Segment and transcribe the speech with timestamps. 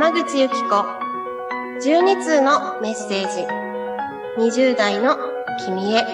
[0.00, 0.76] 山口ゆき子。
[1.82, 4.60] 12通のメッセージ。
[4.60, 5.16] 20代の
[5.66, 6.04] 君へ。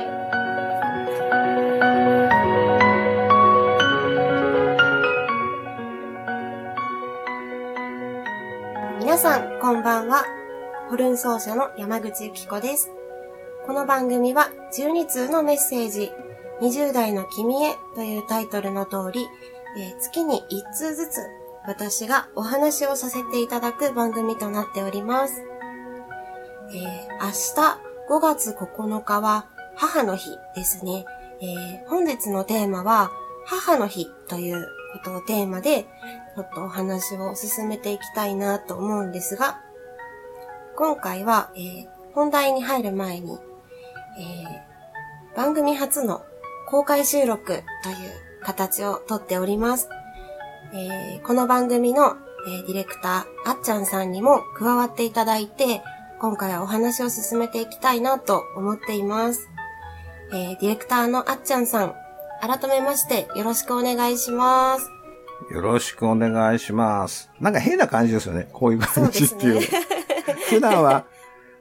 [9.01, 10.25] 皆さんこんばんは。
[10.89, 12.91] ホルン奏者の山口ゆき子です。
[13.67, 16.11] この番組は12通のメッセージ。
[16.63, 19.27] 20代の君へというタイトルの通り、
[19.77, 25.43] えー月に1通ずつ私がお話をさせていただく番組となっております。
[26.71, 29.47] えー明日5月9日は
[29.77, 31.07] 母の日ですね。
[31.41, 33.11] えー本日のテーマは
[33.47, 35.85] 母の日ということをテーマで
[36.37, 39.61] ちょっとお話を進めていきたいなと思うんですが、
[40.77, 43.39] 今回は、えー本題に入る前に、
[44.19, 46.25] えー番組初の
[46.69, 47.65] 公開収録という
[48.43, 49.89] 形をとっております。
[50.77, 52.17] えーこの番組の、
[52.49, 55.83] えーディレクター、あっちゃんさんにも加わっていただいて、
[56.21, 59.49] 今回はお話を進めていきたいなと思っています。
[60.33, 61.95] えーディレクターのあっちゃんさん、
[62.41, 64.91] 改めましてよろしくお願いします。
[65.53, 67.31] よろしくお願いします。
[67.41, 68.49] なんか変な感じですよね。
[68.53, 69.53] こういう感じっていう。
[69.53, 69.75] そうです
[70.57, 71.05] 普段は、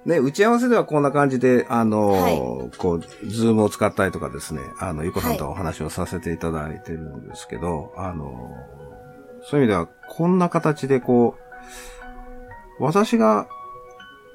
[0.06, 8.52] ね、打ち合わせではこんな感じで、あの、はこう、ズームを使ったりとかですね、あの、ゆこさんとお話をさせていただいてるんですけど、あの、
[9.44, 11.36] そういう意味では、こんな形でこ
[12.80, 13.48] う、私が、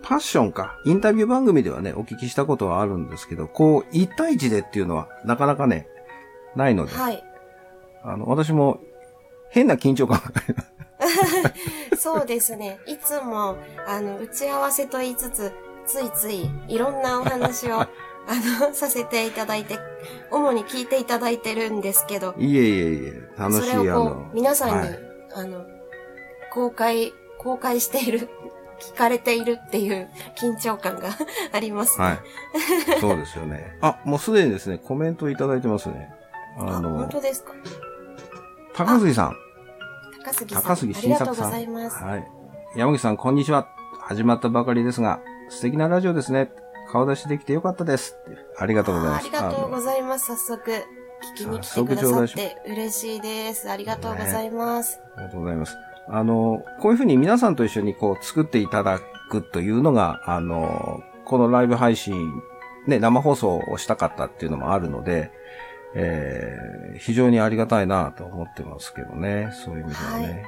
[0.03, 5.89] パッションか、インタビュー番組ではね、お聞きしたことはあるんですけど、こう、1対1でっていうのは、なかなかね、
[6.57, 7.23] ないので、はい。
[8.03, 8.81] あの、私も、
[9.51, 10.33] 変な緊張感が
[11.97, 12.79] そうですね。
[12.87, 15.53] いつも、あの、打ち合わせと言いつつ、
[15.87, 17.89] ついついいろんなお話を、あ
[18.61, 19.79] の、させていただいて、
[20.31, 24.99] 主に聞いていただいてるんですけど、いえいえいえ、楽しい、それをこあのう、、皆さんに、はい
[25.35, 25.65] あの、
[26.53, 28.29] 公開、公開している、
[28.81, 31.09] 聞かれているっていう緊張感が
[31.53, 32.05] ありますね。
[32.05, 32.19] はい。
[33.01, 33.77] そうですよね。
[33.81, 36.13] あ、もうすでにですね、コメントいただいてますね。
[36.59, 37.53] あ、あの本、当ですか？
[38.75, 39.37] 高杉さん。
[40.25, 40.63] 高杉さん。
[40.63, 41.35] 高杉ありがとうご。
[41.35, 41.97] ざいます。
[42.03, 42.29] はい。
[42.77, 43.67] 山口さん、こんにちは。
[44.01, 46.53] 始まったばかりですが、素敵なラジオですね。
[46.91, 48.17] 顔出しできてよかったです。
[48.59, 49.23] ありがとうございます。
[49.23, 50.27] あありがとうごいざいます。
[50.27, 53.71] 早速、聞きに来てくださって嬉しいです。
[53.71, 54.99] ありがとうございます。
[54.99, 55.01] ます。
[55.17, 55.77] ありがとうございます。
[56.09, 59.01] あの、こういうふうに皆さんと一緒にこう作っていただ
[59.31, 62.33] くというのが、あの、このライブ配信、
[62.87, 65.31] ね、生放送をしたかったっていうのもあるので、
[65.95, 69.51] えー非常にありがたいなと思ってますけどね。
[69.65, 70.25] そういう意味ではね。
[70.25, 70.45] はいえー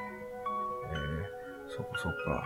[1.77, 2.45] そっかそっか。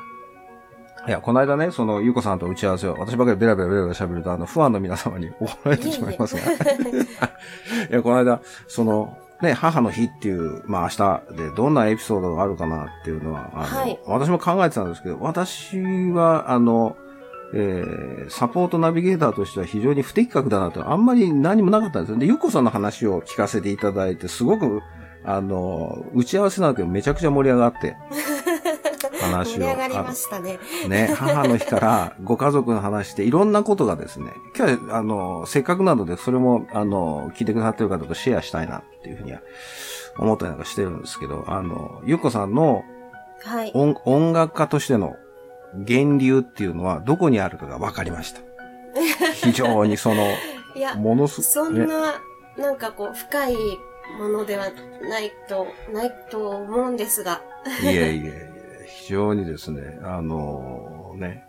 [1.07, 6.41] いや、この間ね、その、ゆうこさんと打ち合わせを、私ばかりベラベラベラベラ喋ると、あの、ファンの皆様に怒られてしまいますが。
[7.91, 15.81] いや、この間、その、ね、母の日っていう、まあ明日でどんなエピソードがあるかなっていうのは、あの、はい私も考えてたんですけど、私
[16.13, 16.97] は、あの、
[17.53, 22.19] えーサポートナビゲーターとしては非常に不適格だなと、あんまり何もなかったんですよ。
[22.19, 24.81] で、ゆっこさんの話を聞かせていただいて、すごく、
[25.25, 27.97] あの、打ち合わせなんだけどめちゃくちゃ盛り上がって、
[29.31, 29.59] 話を。
[29.59, 30.59] 盛り上がりましたね。
[30.89, 39.41] ね、母の日からご家族の話でいろんなことがですね、今日は、あの、せっかくなので、それも、あの、聞いてくださってる方とシェアしたいなっていうふうには
[40.19, 42.85] 思ったりなんかしてるんですけど、あの、ゆっこさんの
[43.45, 43.71] はい。
[43.75, 45.17] 音音楽家としての
[45.75, 48.41] 源流っていうのはどこにあるかが分かりました。
[49.35, 50.33] 非常にその、
[50.75, 52.21] いや、ものすねそんな、
[52.57, 53.57] なんかこう、深い
[54.19, 54.67] ものでは
[55.09, 57.43] ないと、ないと思うんですが。
[57.83, 58.51] いえいえ、
[58.87, 61.45] 非常にですね、あのね。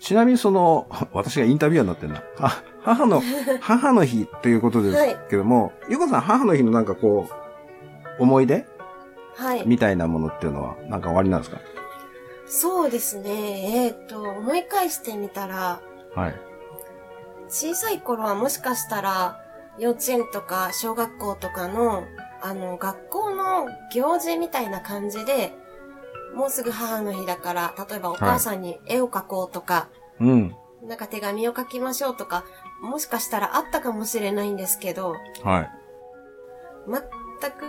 [0.00, 2.22] ちなみにその、 私がインタビュアーになってるな。
[2.38, 3.22] あ、母の、
[3.60, 7.28] 母の日っていうことですけども、ゆこさん母の日のなんかこ
[8.18, 8.66] う、思い出
[9.36, 9.66] はい。
[9.66, 11.58] みたいなものっていうのは、なんか終わりなんですか？
[12.46, 13.86] そうですね。
[13.86, 15.80] えっ、と、思い返してみたら、
[16.14, 16.34] はい。
[17.48, 19.40] 小さい頃はもしかしたら、
[19.78, 22.04] 幼稚園とか小学校とかの、
[22.42, 25.52] あの、学校の行事みたいな感じで、
[26.34, 29.88] もうすぐ母の日だから、例えばお母さんに絵を描こうとか、
[30.20, 30.56] うん。
[30.82, 32.44] なんか手紙を書きましょうとか、
[32.82, 35.70] もしかしたらあったかもしれないんですけど、はい。
[36.86, 37.64] 全く、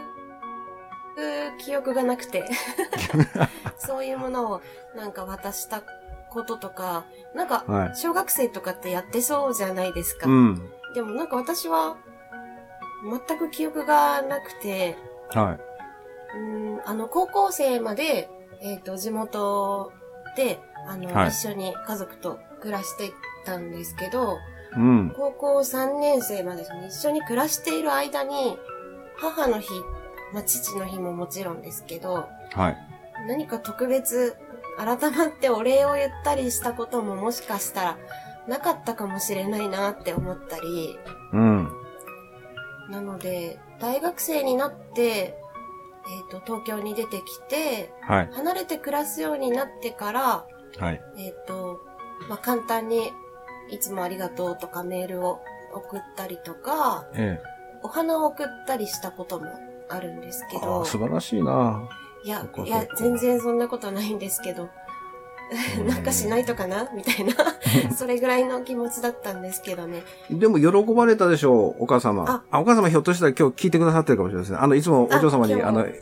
[1.60, 2.46] 記憶がなくて、
[3.78, 4.62] そういうものを
[4.96, 5.82] なんか渡した
[6.30, 7.96] こととか、なんかは、い。
[7.96, 10.28] 小学生とかってやってそうじゃないですか。
[10.28, 10.70] うん。
[10.94, 11.96] でもなんか私は、
[13.04, 14.98] 全く記憶がなくて、
[15.30, 15.58] は
[16.34, 16.38] い。
[16.38, 16.40] う
[16.78, 18.30] ん、あの、高校生まで、
[18.62, 19.92] えっ、と、地元
[20.36, 23.13] で、あの、はい一緒に家族と暮らしてい
[23.46, 24.38] たんですけど、
[24.75, 25.13] うん。
[25.16, 28.57] 高校3年生までですね、一緒に暮らしている間に、
[29.18, 29.69] 母の日、
[30.34, 32.78] まあ、父の日ももちろんですけど、はい。
[33.28, 34.36] 何か特別
[34.78, 37.98] 改まってお礼を言ったりしたことももしかしたら
[38.48, 41.00] なかったかもしれないなって思ったり、
[41.31, 41.69] うん。
[42.90, 45.38] なので、大学生になって、
[46.07, 48.30] えっ、と、東京に出てきて、はい。
[48.34, 50.46] 離れて暮らすようになってから、
[50.78, 51.02] はい。
[51.18, 51.81] えっ、と、
[52.30, 53.12] まあ、簡単に、
[53.69, 55.42] いつもありがとうとかメールを
[55.74, 57.42] 送ったりとか、え
[57.81, 59.48] お花を送ったりしたことも
[59.90, 61.90] あるんですけどあ、、素晴らしいな。
[62.24, 64.69] いやいや全然そんなことないんですけど、うん
[65.88, 66.90] なんかしないとかな？
[66.94, 67.34] みたいな、
[67.96, 70.04] それぐらいの気持ちだったんですけどね。
[70.30, 72.26] でも喜ばれたでしょう、お母様。
[72.28, 74.58] ああお母様ひょっとしたら今日聞いてくださってるかもしれないですね。
[74.60, 75.94] あの、いつもお嬢様に、あの、はい。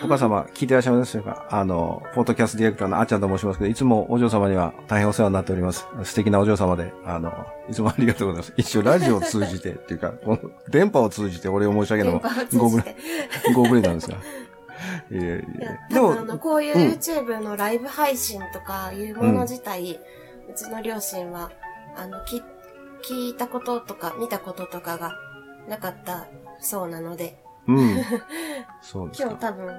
[0.00, 5.86] お母様聞いてらっしゃいますでしょうかあの、ポッドキャストディレクターのあっちゃんと申しますけど、いつもお嬢様には大変お世話になっております。
[6.04, 7.32] 素敵なお嬢様で、あの、
[7.68, 8.54] いつもありがとうございます。
[8.56, 12.22] 一応ラジオを通じてっていうか、この電波を通じてお礼を申し上げるのも
[12.56, 12.96] ご無じて。
[13.48, 14.18] 礼、ご無礼なんですが。
[15.10, 15.26] いやい
[15.58, 15.78] や。
[15.90, 19.98] でもあ、の、こういううん YouTube のライブ配信とかいうもの自体、
[20.50, 21.50] うちの両親は、
[21.96, 22.42] あの、き、
[23.02, 25.12] 聞いたこととか見たこととかが
[25.68, 26.26] なかった
[26.60, 27.96] そうなので、うん。
[28.82, 29.28] そうですか。
[29.28, 29.72] 今日多分、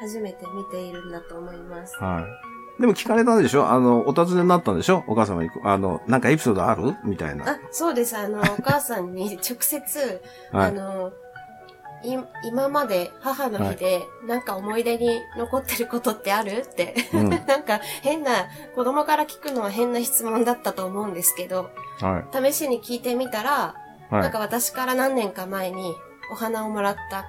[0.00, 1.96] 初めて見ているんだと思います。
[1.96, 2.20] は
[2.78, 2.80] い。
[2.80, 3.66] でも聞かれたんでしょ？
[3.70, 5.02] あの、お尋ねになったんでしょ？
[5.06, 5.48] お母様に。
[5.64, 6.94] あの、なんかエピソードある？
[7.04, 7.48] みたいな。
[7.52, 8.14] あ、そうです。
[8.16, 10.20] あの、お母さんに直接、
[10.52, 10.68] はい。
[10.68, 11.12] あの、い
[12.44, 16.64] 今まで母の日で、なんか思い出に残ってることってある？
[16.70, 17.28] って、うん。
[17.46, 18.30] なんか変な、
[18.74, 21.70] 子供から聞くのは変な質問だったと思うんですけど、
[22.00, 22.52] はい。
[22.52, 23.50] 試しに聞いてみたら、
[24.10, 24.38] はいなんか。
[24.38, 25.94] 私から何年か前に
[26.30, 27.24] お花をもらった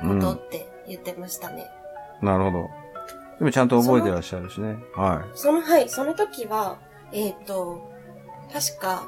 [0.00, 1.70] ことって言ってましたね。
[2.22, 2.70] なるほど。
[3.38, 4.78] でもちゃんと覚えてらっしゃるしね。
[4.94, 6.78] はその、はい、その時は、
[7.12, 7.92] えっ、と、
[8.52, 9.04] 確か、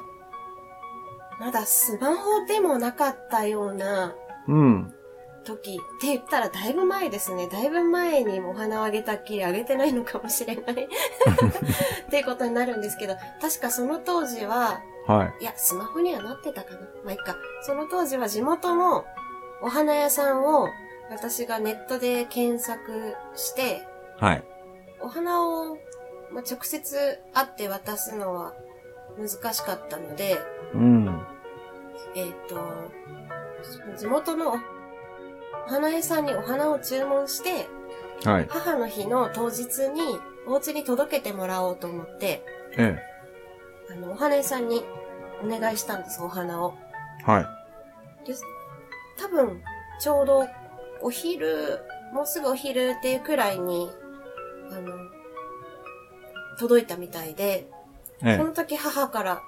[1.39, 4.13] まだスマホでもなかったような
[4.47, 4.93] いうん。
[5.45, 7.47] 時って言ったらだいぶ前ですね。
[7.47, 10.75] だいぶ前にもお花をあげたっきりあげてないのかもしれない。
[10.75, 15.43] っていうことになるんですけど、確かその当時は、はい。
[15.43, 16.79] いや、スマホにはなってたかな。
[17.03, 17.37] まあ、いっか。
[17.61, 19.05] その当時は地元の
[19.61, 20.67] お花屋さんを
[21.09, 23.87] 私がネットで検索して、
[24.19, 24.43] はい。
[24.99, 25.75] お花を、
[26.31, 28.53] まあ、直接会って渡すのは
[29.17, 30.39] 難しかったので、
[30.73, 31.25] うん。
[32.15, 32.57] えっ、と、
[33.97, 34.55] 地元の
[35.65, 37.67] お花屋さんにお花を注文して、
[38.23, 38.47] はい。
[38.49, 42.43] 母の日の当日にお家に届けてもらおうと思って、
[42.77, 42.97] え
[43.91, 44.83] あの、お花屋さんに
[45.43, 46.75] お願いしたんです、お花を。
[47.27, 47.31] え。
[47.31, 48.27] はい。
[48.27, 48.35] で
[49.17, 49.61] 多分、
[49.99, 50.47] ちょうど
[51.01, 51.79] お昼、
[52.13, 53.89] もうすぐお昼っていうくらいに、
[54.71, 54.93] あの、
[56.59, 57.67] 届いたみたいで、
[58.23, 59.41] えその時母から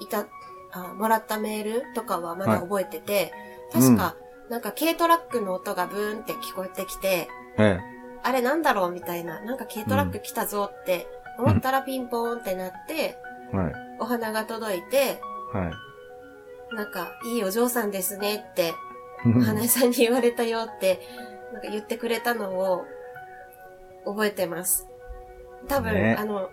[0.00, 0.26] いた、
[0.72, 3.32] あもらったメールとかはまだ覚えてて、はい
[3.74, 4.14] 確か、
[4.48, 7.78] なんか軽トラックの音がブーンって聞こえてきて、え。
[7.80, 7.80] え
[8.22, 11.06] あれなんだろうみたいな、なんか軽トラック来たぞって
[11.38, 13.16] 思ったらピンポーンってなって、
[13.52, 13.56] え。
[13.56, 13.72] はい。
[14.00, 15.20] お花が届いて、
[15.52, 15.70] は
[16.72, 16.74] い。
[16.74, 18.74] なんか、いいお嬢さんですねって、
[19.26, 21.00] お花屋さんに言われたよって、
[21.52, 22.84] なんか言ってくれたのを
[24.04, 24.88] 覚えてます。
[25.68, 26.50] 多分、ねあの、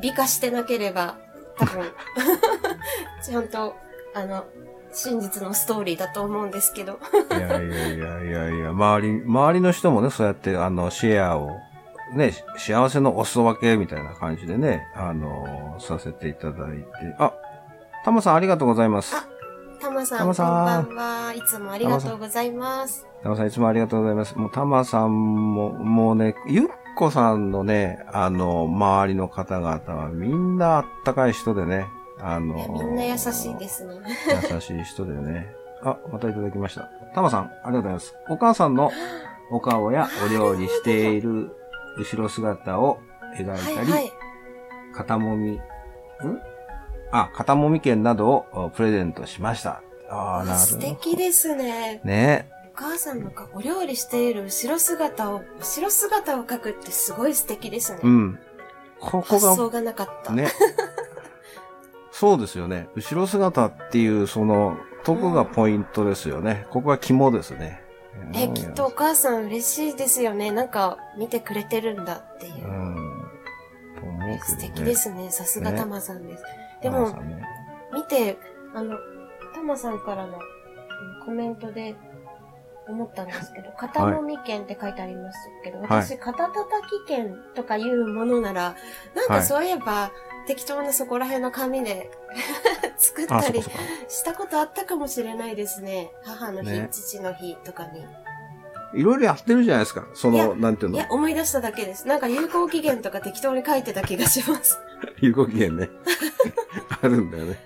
[0.00, 1.18] 美化してなければ、
[1.56, 1.84] 多分、
[3.22, 3.76] ちゃんと、
[4.14, 4.46] あの、
[4.92, 6.98] 真実のストーリーだと思うんですけど。
[7.30, 11.50] いやいやいやいやいや、周り、周りの人もね、そうやって、あの、シェアを、
[12.14, 16.86] ね、幸せのお裾分けみたいな感じでね、あの、させていただいて、
[17.18, 17.32] あ、
[18.04, 19.14] タマさんありがとうございます。
[19.16, 19.24] あ
[19.80, 21.34] たまさん、たまさんこんばんは。
[21.34, 23.06] いつもありがとうございます。
[23.22, 24.36] タマさんいつもありがとうございます。
[24.36, 26.66] もうタマさんも、もうね、ゆっ
[26.96, 31.86] こさんのね、あの、周りの方々はみんなあったかい人でね、
[32.22, 33.94] あのいや、みんな優しいですね。
[34.52, 35.54] 優しい人でね。
[35.82, 36.90] あ、またいただきました。
[37.14, 38.14] タマさん、ありがとうございます。
[38.28, 38.90] お母さんの
[39.50, 41.56] お顔やお料理している
[41.98, 43.00] 後ろ姿を
[43.36, 44.12] 描いたり、はいはい。
[44.94, 45.60] 肩もみ、ん？
[47.12, 49.82] あ、肩もみ券などをプレゼントしました。
[50.08, 50.58] ああ、なるほど。
[50.58, 52.00] 素敵ですね。
[52.04, 58.00] ねお母さんのかお料理している後ろ姿を、後ろ姿を描くってすごい素敵ですね。
[58.02, 58.38] うん。
[59.00, 60.32] ここ発想が、がなかった。
[60.32, 60.48] ね。
[62.20, 62.86] そうですよね。
[62.94, 66.66] 後ろ姿っていう、その、とこがポイントですよね。
[66.68, 67.80] ここが肝ですね。
[68.34, 70.50] え、うんきっとお母さん嬉しいですよね。
[70.50, 72.68] なんか見てくれてるんだっていうう。
[72.68, 72.94] ん。
[74.18, 74.38] ね。
[74.44, 75.30] 素敵ですね。
[75.30, 76.44] さすがねたまさんです。
[76.82, 77.42] でもね
[77.94, 78.36] 見て、
[78.74, 78.98] あの、
[79.54, 81.94] たまさんからのうんコメントで
[82.90, 88.76] 思ったんですけど、肩もみ券って書いてありますけど、はい私、肩たたき券とかいうものなら、
[89.14, 90.10] なんかそういえば、
[90.46, 92.10] 適当なそこら辺の紙で
[92.96, 93.62] 作っあ、たり。
[94.08, 96.10] したことあったかもしれないですね。
[96.24, 98.04] 母の日、ね父の日とかに。
[98.92, 100.06] いろいろやってるじゃないですか。
[100.14, 102.08] その、なんていうのいや、思い出しただけです。
[102.08, 104.78] なんか有効期限とか適当に書いてた気がします。
[105.20, 105.88] 有効期限ね。
[107.00, 107.58] あるんだよね。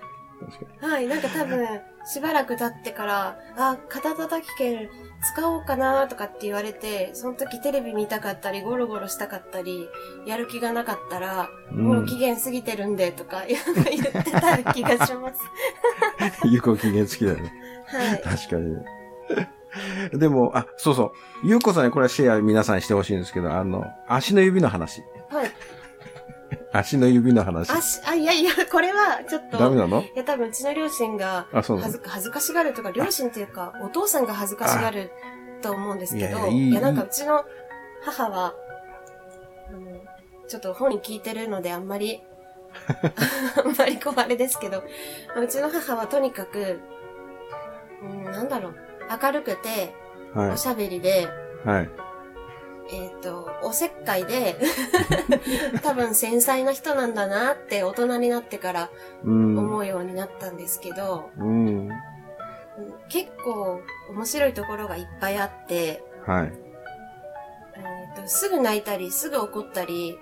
[0.50, 1.66] 確かはい、なんか多分、
[2.06, 4.88] しばらく経ってから、あ、肩叩き券
[5.22, 9.88] 使おうかなとかって言われて、その時テレビ見たかったり、ゴロゴロしたかったり、
[10.26, 11.82] やる気がなかったら、に。
[11.82, 13.64] もう期限過ぎてるんでとか 言っ
[14.24, 15.40] てた気がします。
[16.44, 16.50] うん。
[16.52, 17.52] 有効期限付きだよね。
[17.86, 18.22] はい。
[18.22, 18.84] 確かにね。
[20.12, 21.12] でも、あ、そうそう。
[21.42, 25.02] ゆうこさんにこれはシェア皆さんにしてほしいんですけど、あの、足の指の話。
[25.30, 25.50] はい。
[26.74, 27.70] 足の指の話。
[27.70, 30.02] あし、あ、いやいや、これはちょっと、ダメなの？
[30.02, 31.98] いや多分うちの両親があ、そうなの？
[32.04, 35.12] 恥ずかしがるとか、両親っていうか、お父さんが恥ずかしがる
[35.62, 37.44] と思うんですけど、いやなんかうちの
[38.04, 38.54] 母は、
[39.68, 40.00] あの、
[40.48, 42.20] ちょっと本に聞いてるのであんまり、
[43.64, 44.82] あんまりこうあれですけど、
[45.40, 46.80] うちの母はとにかく、
[48.02, 48.74] うん、なんだろう、
[49.22, 49.94] 明るくて、
[50.34, 50.56] はいお。
[50.56, 51.28] しゃべりで、
[51.64, 51.90] はい。
[52.90, 54.56] えっ、と、おせっかいで、
[55.82, 58.90] 多分繊細な人なんだなって大人になってから
[59.24, 59.58] うん。
[59.58, 61.66] 思うようになったんですけど、うん。
[61.88, 61.90] うん
[63.08, 66.52] 結構面白いところがいっぱいあって、はい。
[67.76, 70.18] えーとすぐ泣いたり、すぐ怒ったり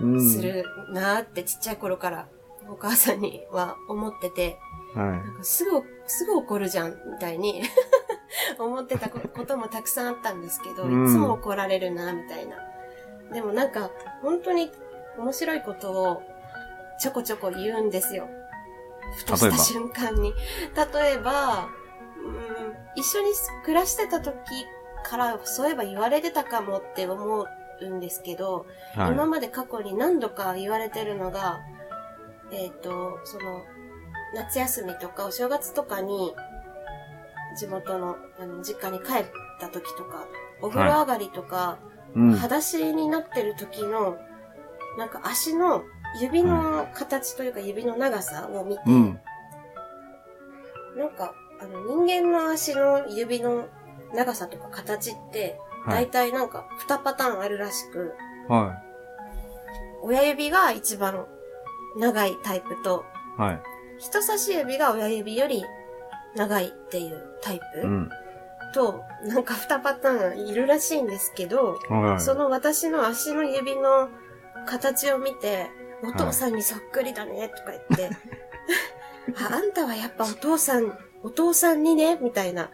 [0.00, 0.30] うん。
[0.30, 2.28] するなーってちっちゃい頃から
[2.68, 4.58] お母さんには思ってて、
[4.94, 7.62] はなんかすぐ、すぐ怒るじゃん、みたいに
[8.58, 12.56] 思ってたここともたくさんあったんですけど、うんいつも怒られるな、みたいな。
[13.32, 13.90] でもなんか、
[14.22, 14.70] 本当に
[15.18, 16.22] 面白いことを
[17.00, 18.28] ちょこちょこ言うんですよ。
[19.16, 20.34] ふとした瞬間に。
[20.94, 21.68] 例えば、
[22.18, 23.30] うん、一緒に
[23.64, 24.34] 暮らしてた時
[25.04, 27.46] からそういえば言われてたかもって思
[27.80, 28.98] うんですけど、い。
[28.98, 29.12] はい。
[29.12, 31.60] 今まで過去に何度か言われてるのが、
[32.52, 33.64] えっ、と、その、
[34.34, 36.34] 夏休みとかお正月とかに、
[37.56, 39.24] 地元のあの実家に帰っ
[39.60, 40.26] た時とか、
[40.60, 41.78] お風呂上がりとか、
[42.14, 42.32] うん。
[42.32, 44.18] 裸足になってる時の、
[44.98, 45.82] なんか足の
[46.20, 49.20] 指の形というか指の長さを見て、うん。
[50.96, 53.68] なんか、あの人間の足の指の
[54.14, 56.06] 長さとか形って、はい。
[56.06, 58.14] 大体なんか2パターンあるらしく、
[58.48, 58.82] は
[60.02, 61.26] 親指が一番
[61.98, 63.04] 長いタイプと、
[63.38, 63.40] い。
[63.40, 63.60] はい。
[63.98, 65.64] 人差し指が親指より
[66.34, 68.10] 長いっていうタイプ、うん。
[68.74, 72.20] と、なんか2パターンいるらしいんですけど、はい。
[72.20, 74.08] その私の足の指の
[74.66, 75.68] 形を見て、
[76.02, 78.16] お父さんにそっくりだね、とか言って、
[79.40, 82.62] ああんたはやっぱお父さん、お父さんにね、みたいな。
[82.62, 82.70] はい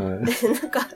[0.60, 0.88] なんか、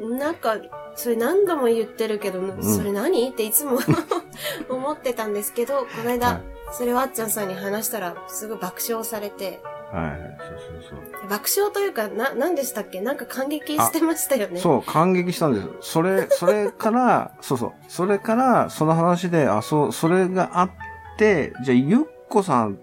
[0.00, 0.56] なんか、
[0.96, 3.28] それ何度も言ってるけど、それ何？
[3.28, 3.78] っていつも
[4.68, 9.60] 思ってたんですけど、この間、はいそれをあっちゃんさんに話したら、すごい爆笑されて、
[9.92, 10.36] はい。
[10.38, 11.28] そうそうそう。
[11.28, 13.00] 爆笑というか、な、何でしたっけ？
[13.00, 14.58] なんか感激してましたよね。
[14.58, 15.68] そう、感激したんです。
[15.82, 17.72] それ、 それから、そうそう。
[17.88, 20.70] それから、その話で、あ、そう、それがあっ
[21.18, 22.76] て、じゃあ、ゆっこさんっ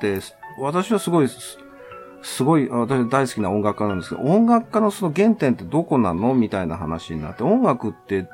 [0.00, 0.20] て、
[0.58, 1.58] 私はすごい、す
[2.22, 6.34] すごい、あ私大好きな音楽家なんですけど、音楽家のその原点ってどこなの？
[6.34, 8.24] みたいな話になって、音楽って、っ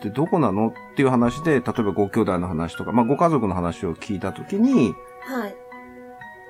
[0.00, 0.68] てどこなの？
[0.68, 5.56] っていう話で、例えばご兄弟の話とか、まあご家族の話を聞いたときに、はい。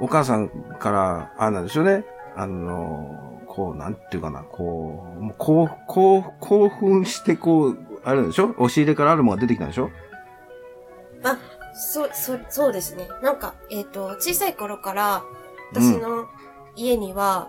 [0.00, 2.04] お母さんから、あれなんですよね。
[2.36, 8.50] あの、こう、なんていうかな、こう、もうこう、こう、興奮して、こう、あれなんでしょ？
[8.58, 9.90] 押し入れからあるものが出てきたんでしょ？
[11.24, 11.36] あ、
[11.74, 13.08] そう、そう、そうですね。
[13.22, 15.22] なんか、えっ、と、小さい頃から、
[15.72, 16.26] 私の
[16.76, 17.48] 家には、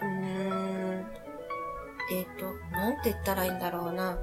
[0.00, 1.06] うーん、
[2.10, 4.18] えっ、と、なんて言ったらいいんだろうな。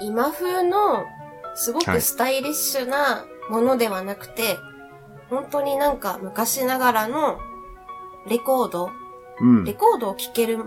[0.00, 1.04] 今風の、
[1.54, 4.56] すごはいくスタイリッシュなものではなくて、
[5.32, 7.38] 本当になんか昔ながらの
[8.28, 8.90] レコード、
[9.40, 9.72] うんレ。
[9.72, 10.58] レコードを聴ける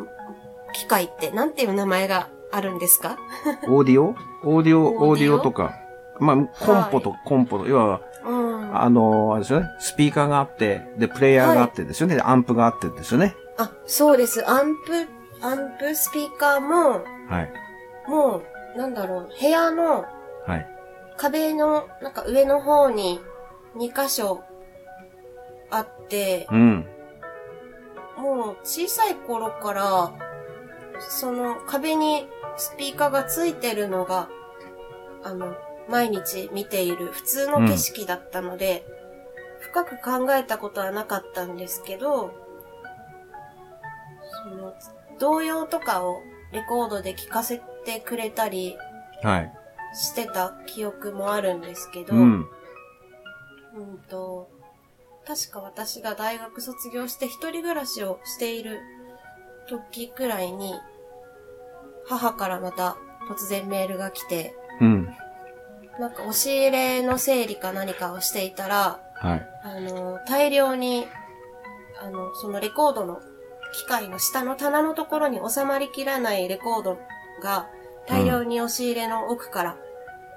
[0.73, 3.17] 機械って、なんていう名前があるんですか？
[3.67, 4.15] オーディオ？
[4.43, 5.39] オーディオ、オーディオ？
[5.39, 5.75] とか。
[6.17, 8.77] まあ、コンポと、コンポと、要は、うん。
[8.81, 9.67] あの、あれですよね。
[9.79, 12.15] スピーカーがあって、で、プレイヤーがあってですよね。
[12.15, 13.35] でアンプがあってですよね。
[13.57, 14.49] あ、そうです。
[14.49, 15.07] アンプ、
[15.45, 17.51] アンプスピーカーも、はい。
[18.07, 18.41] も
[18.75, 20.05] う、なんだろう、部屋の
[20.47, 20.67] はい。
[21.17, 23.19] 壁の、なんか上の方に
[23.75, 24.44] 2箇所
[25.69, 26.85] あって、うん。
[28.17, 30.13] もう小さい頃から、
[30.99, 34.29] その壁にスピーカーがついてるのが、
[35.23, 35.55] あの、
[35.89, 38.85] 毎日見ている普通の景色だったので、
[39.59, 42.31] 深く考えたことはなかったんですけど、
[44.43, 44.73] その、
[45.19, 48.77] 童謡とかをレコードで聴かせてくれたり
[49.23, 49.53] はい。
[49.93, 52.47] してた記憶もあるんですけど、うん。
[53.75, 54.49] うんと、
[55.27, 58.79] 確か私が大学卒業して一人暮らしをしている
[59.67, 60.73] 時くらいに、
[62.07, 65.05] 母からまた突然メールが来て、うん。
[65.99, 69.49] なんか押し入れの整理か何かをしていたら、はい。
[69.63, 71.07] あの、大量に、
[72.01, 73.21] あの、そのレコードの
[73.73, 76.99] 機械の下の棚のところに収まりきらないレコード
[77.41, 77.67] が
[78.07, 79.77] 大量に押し入れの奥から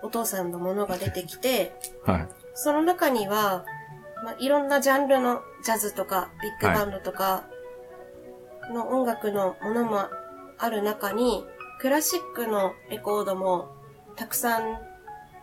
[0.03, 1.75] お父さんのものが出てきて、
[2.07, 2.29] はい。
[2.55, 3.65] その中には、
[4.25, 7.45] まあ、いろんなジャンルのジャズとかビッグバンドとか
[8.73, 10.07] の音楽のものも
[10.59, 11.45] ある中に、
[11.81, 13.77] クラシックのレコードも
[14.17, 14.79] たくさん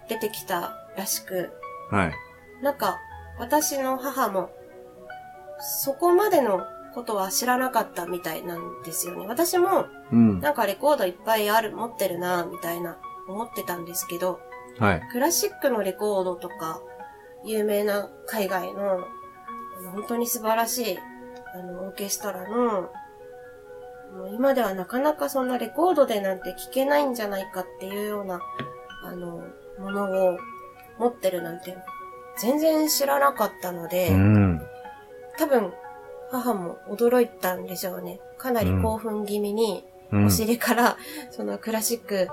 [0.10, 1.52] 出てきたらしく、
[1.90, 2.14] はい。
[2.62, 2.98] なんか
[3.40, 4.50] 私の母も
[5.60, 6.62] そこまでの
[6.94, 9.26] ことは知らなかったみたいなんですよね。
[9.28, 10.40] 私もうん。
[10.40, 14.40] なんかレコードいっぱいある、持ってるな、みたいな思ってたんですけど、
[14.80, 15.02] はい。
[15.12, 16.82] クラシックのレコードとか、
[17.46, 19.06] 有名な海外の、
[19.94, 21.00] 本当に素晴らしい、
[21.54, 22.90] あの、オーケストラの、
[24.16, 28.42] もう今ではなかなかそんなレコードでなんて聞けないんじゃないかっていうような、
[29.04, 29.44] あの、
[29.80, 30.38] ものを
[30.98, 31.78] 持ってるなんて、
[32.38, 34.62] 全然知らなかったので、うん。
[35.38, 35.74] 多分、
[36.32, 38.20] 母も驚いたんでしょうね。
[38.38, 40.30] かなり興奮気味に、うんお。
[40.30, 40.98] 尻から、
[41.32, 42.28] そのクラシック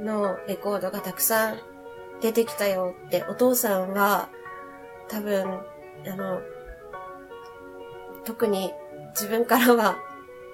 [0.00, 1.58] のレコードがたくさん
[2.20, 4.28] 出てきたよって、お父さんは、
[5.08, 5.60] 多分、
[6.06, 6.40] あの、
[8.24, 8.72] 特に
[9.10, 9.96] 自分からは、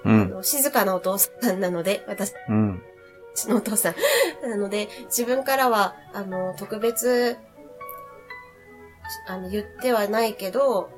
[0.05, 0.43] うん。
[0.43, 2.83] 静かなお父さんなので、私うん。
[3.47, 3.95] のお父さん。
[4.47, 7.37] なので、自分からは、あの、特別、
[9.27, 10.89] あの、言ってはないけど、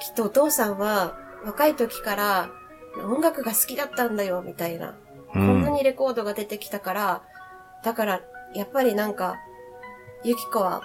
[0.00, 2.50] きっとお父さんは、若い時から、
[3.04, 4.90] 音楽が好きだったんだよ、みたいな。
[5.30, 5.72] うこんなん。
[5.72, 7.22] にレコードが出てきたから、
[7.84, 8.20] だから、
[8.54, 9.36] やっぱりなんか、
[10.24, 10.82] ゆきこは、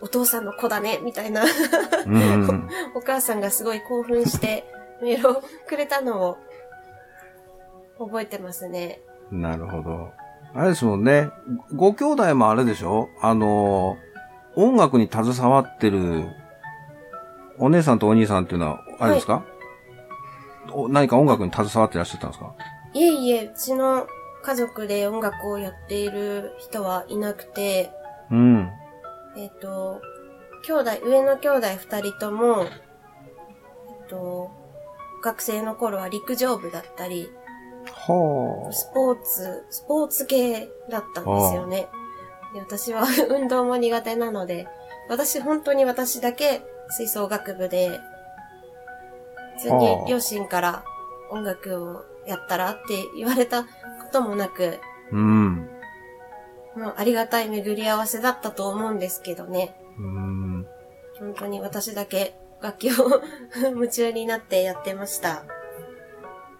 [0.00, 1.44] お父さんの子だね、みたいな、
[2.06, 2.68] うん。
[2.94, 4.64] お母さんがすごい興奮して、
[5.02, 6.38] メールをくれたのを、
[7.98, 9.00] 覚えてますね。
[9.30, 10.12] なるほど。
[10.54, 11.30] あれですもんね。
[11.74, 13.08] ご兄弟もあれでしょ？
[13.20, 13.96] あの、
[14.54, 16.26] 音楽に携わってる
[17.58, 19.44] お姉さんとお兄さんっていうのは、あれですか、
[20.72, 22.54] お何か音楽に携わってらっしゃったんですか？
[22.94, 24.06] いえいえ、うちの
[24.42, 27.90] 家族で音楽をやっている人はいなくて、
[28.30, 28.70] うん。
[29.38, 30.02] えっ、と、
[30.64, 34.50] 兄弟、上の兄弟二人とも、えっと、
[35.22, 37.30] 学生の頃は陸上部だったり、
[37.86, 41.88] はスポーツ、スポーツ系だったんですよね。
[42.52, 44.66] で私は 運動も苦手なので、
[45.08, 48.00] 私本当に私だけ吹奏楽部で、
[49.58, 50.84] 普通にはあ両親から
[51.30, 53.68] 音楽をやったらって言われたこ
[54.12, 55.16] ともなく、あ。
[55.16, 55.77] うん。
[56.96, 59.74] ありがたい巡り合わせだったと思うんですけどね。
[59.98, 60.66] うん。
[61.18, 63.22] 本当に私だけ楽器を
[63.70, 65.44] 夢中になってやってました。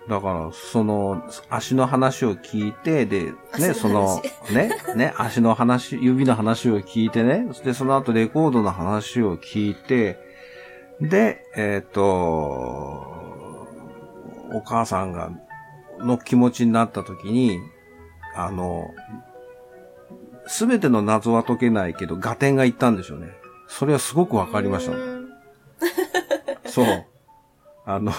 [0.08, 10.18] だから、その、足の話を聞いて、で、ね、その話、ね、ね、足の話、指の話を聞いてね、で、その後レコードの話を聞いて、
[11.00, 12.02] で、えっ、と、
[14.50, 15.30] お母さんが、
[15.98, 17.58] の気持ちになった時に、
[18.34, 18.94] あの、
[20.48, 23.28] すべての謎は解けないけど、合点がいったんでしょうね。
[23.68, 24.96] それはすごくわかりました
[26.68, 27.04] そう。
[27.84, 28.12] あの、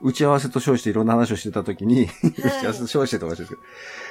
[0.00, 3.58] 打ち合わせと称していろんな話をしてたときに、打ち合わせと称してとかしてる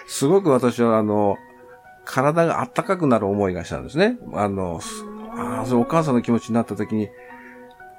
[0.08, 1.38] すごく私はあの、
[2.06, 4.18] 体があったかくなる思いがしたんですね。
[4.34, 4.80] あの、
[5.36, 7.10] ああ、それお母さんの気持ちになったときに、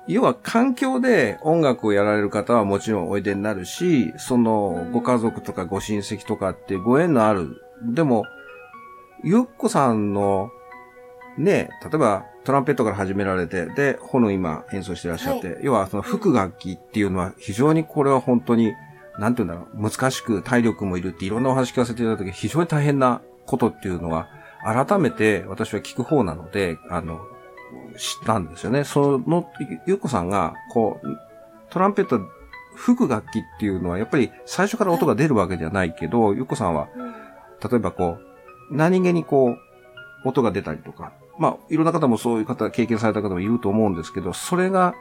[0.09, 7.63] 要は環境で音楽をやられる方はもちろんおいでになるし、そのうんご家族とかご親戚とかってご縁のある。
[7.83, 8.25] でも、
[9.23, 10.51] ゆっこさんの
[11.37, 18.73] ね、例えばトランペットから始められて、で、ホルン今演奏してらっしゃって、要はその吹く楽器っていうのは非常にこれは本当に、
[19.19, 24.29] なんて言うんだろう、難しく体力もいるっていろんなお話聞かせていただいた時非常に大変なことっていうのは、
[24.63, 27.21] 改めて私は聞く方なので、あの、
[27.97, 28.85] 知ったんですよね。
[28.85, 31.07] その、ゆゆっこさんが、こう、
[31.71, 32.21] トランペット、
[32.75, 37.13] 吹く楽器っていうのは、やっぱり最初から音が出るわけではないけど、ゆっこさんは、うん。
[37.13, 38.30] 例えばこう、
[38.71, 39.57] 何気にこ
[40.25, 44.95] う、音が出たりとか、まあ、いろんな方もそういう方、経験された方もいると思うんですけど、それが、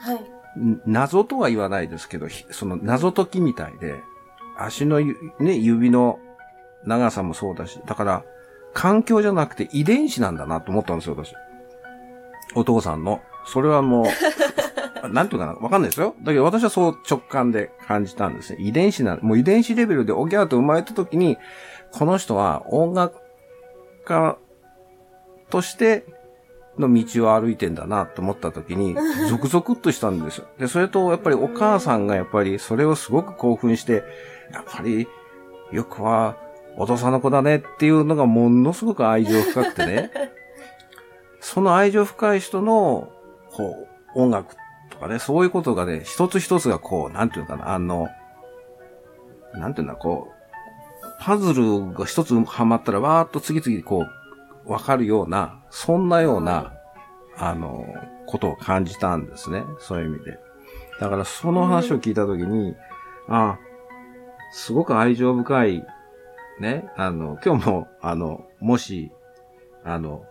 [0.00, 0.60] はい。
[0.60, 4.00] ん謎とは言わないですけど、ひその謎解きみたいで、
[4.58, 6.18] 足のゆね、指の
[6.84, 8.24] 長さもそうだし、だから、
[8.74, 11.34] 環境じゃなくて遺伝子なんだなと思ったんですよ、私。
[12.54, 13.20] お父さんの。
[13.44, 14.04] それはも
[15.02, 16.14] う、 なんていうかな、わかんないですよ。
[16.22, 18.62] だけど私はそう直感で感じたんですね。
[18.62, 21.38] 遺伝子な、もう遺伝子レベルでおぎゃーと生まれた時に、
[21.92, 23.20] この人は音楽
[24.04, 24.38] 家
[25.50, 26.04] として
[26.78, 28.96] の道を歩いてんだなと思った時に、
[29.28, 30.46] ゾクゾクっとしたんですよ。
[30.58, 34.02] で、それと、やっぱりお母さんがやっぱりそれをすごく興奮して、
[34.52, 35.06] やっぱり、
[35.70, 36.36] よくは
[36.76, 40.10] お父さんの子だねっていうのがものすごく愛情深くてね。
[41.40, 43.10] その愛情深い人の、
[43.52, 44.54] こう、音楽
[44.90, 48.08] とかね、そういうことがね、一つ一つがこう、なんていうのかな、あの、
[49.54, 50.31] なんていうんだ、こう、
[51.20, 54.06] パズルが一つはまったら、わーっと次々こ
[54.66, 56.74] う、わかるような、そんなような、
[57.36, 57.84] あの、
[58.26, 59.64] ことを感じたんですね。
[59.80, 60.38] そういう意味で。
[61.00, 62.74] だからその話を聞いたときに、
[63.28, 63.58] あ
[64.52, 65.84] すごく愛情深い、
[66.60, 69.10] ね、あの、今日も、あの、もし、
[69.84, 70.24] あの、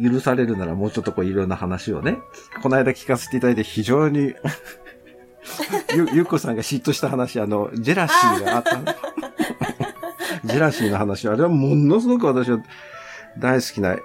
[0.00, 2.18] 許されるならもうちょっとこういろんな話をね、
[2.62, 4.34] この間聞かせていただいて非常に
[5.94, 8.84] ゆ、ゆっこさんが嫉妬した話、あの、ジェラシーがあったの。
[10.52, 12.58] ジェラシーの話、あれはものすごく私は
[13.38, 13.96] 大好きな、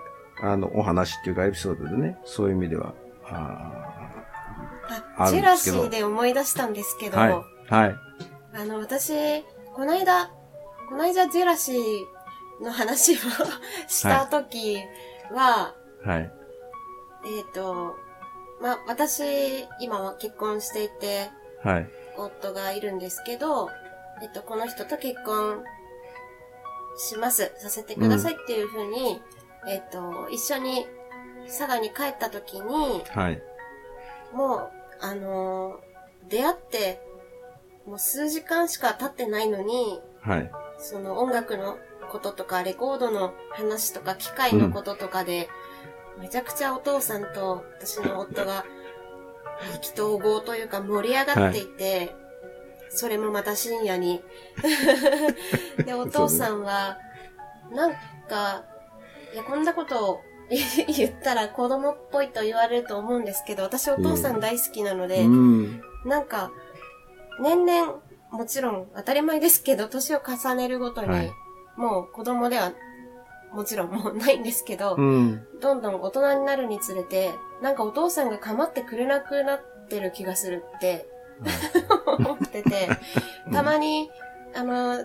[0.41, 2.93] あの、お話っていうかエピソードでね、そういう意味では、
[3.25, 3.73] あ
[5.17, 7.31] あジェラシーで思い出したんですけど、はい。
[7.73, 7.95] はい。
[8.53, 10.27] あの、私、この間、
[10.89, 13.17] この間ジェラシーの話を
[13.87, 14.79] した時
[15.31, 16.31] は、はい。
[17.25, 17.95] えっ、と、
[18.61, 21.29] まあ、私、今は結婚していて、
[21.63, 21.89] はい。
[22.17, 23.69] 夫がいるんですけど、
[24.21, 25.63] えっと、この人と結婚
[26.97, 29.21] します、させてくださいっていうふうに、
[29.67, 30.87] えっと、一緒に
[31.45, 33.41] 佐賀に帰った時に、はい。
[34.33, 35.87] もう、あのー
[36.29, 37.01] 出会って、
[37.85, 40.51] もう数時間しか経ってないのに、はい。
[40.77, 41.77] その音楽の
[42.11, 45.49] こととか、レコードの話とか、機械のこととかで、
[46.19, 48.65] めちゃくちゃお父さんと私の夫が、
[49.75, 52.15] 意気投合というか盛り上がっていて、
[52.89, 54.23] それもまた深夜に。
[55.85, 56.97] で、お父さんは、
[57.71, 57.91] なん
[58.27, 58.63] か、
[59.33, 65.81] いや、こんなことを言ったら子供っぽいと言われると思うんですけど、私お父さん大好きなので、うん。
[66.05, 66.51] なんか、
[67.41, 67.99] 年々、
[68.31, 71.31] もちろん当たり前ですけど、年を重ねるごとに、はい
[71.77, 72.73] もう子供では、
[73.53, 75.45] もちろんもうないんですけど、うん。
[75.61, 81.07] どんどん大人になるにつれて、なんかお父さんが構ってくれなくなってる気がするって
[82.17, 82.89] 思ってて、
[83.51, 84.09] たまに、
[84.55, 85.03] あの、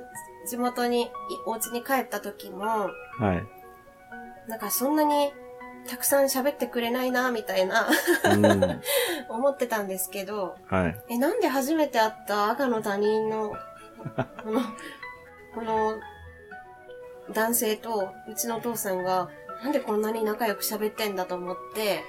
[0.48, 1.08] 地元に、い
[1.46, 4.48] お家に帰った時も、はい。
[4.48, 5.32] なんかそんなに
[5.88, 7.88] たくさん喋ってくれないな、みたいな、
[8.24, 8.80] うん。
[9.28, 11.00] 思ってたんですけど、はい。
[11.08, 13.54] え、なんで初めて会った赤の他人の、
[14.44, 14.60] この、
[15.54, 15.94] この、
[17.32, 19.28] 男性と、うちのお父さんが、
[19.62, 22.04] なんでこんなに仲良く喋ってんだと思って、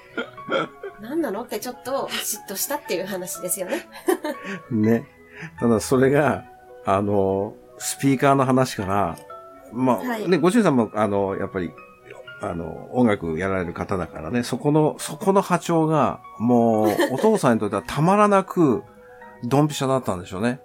[1.02, 1.44] 何なの？
[1.44, 3.88] ってちょっと嫉妬したっていう話ですよね。
[4.72, 5.08] ね。
[5.60, 6.46] ただそれが、
[6.86, 9.18] あの、スピーカーの話から、
[9.72, 11.72] まあ、はいね、ご主人さんも、あの、やっぱり、
[12.42, 18.84] あの、音楽やられる方だからね、そこの、そこの波長が、もう、 お父さんにとってはたまらなく、
[19.44, 20.60] ドンピシャだったんでしょうね。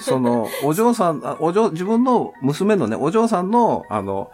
[0.00, 4.30] その、お嬢さん、あお嬢、自分の娘のね、お嬢さんの、あの、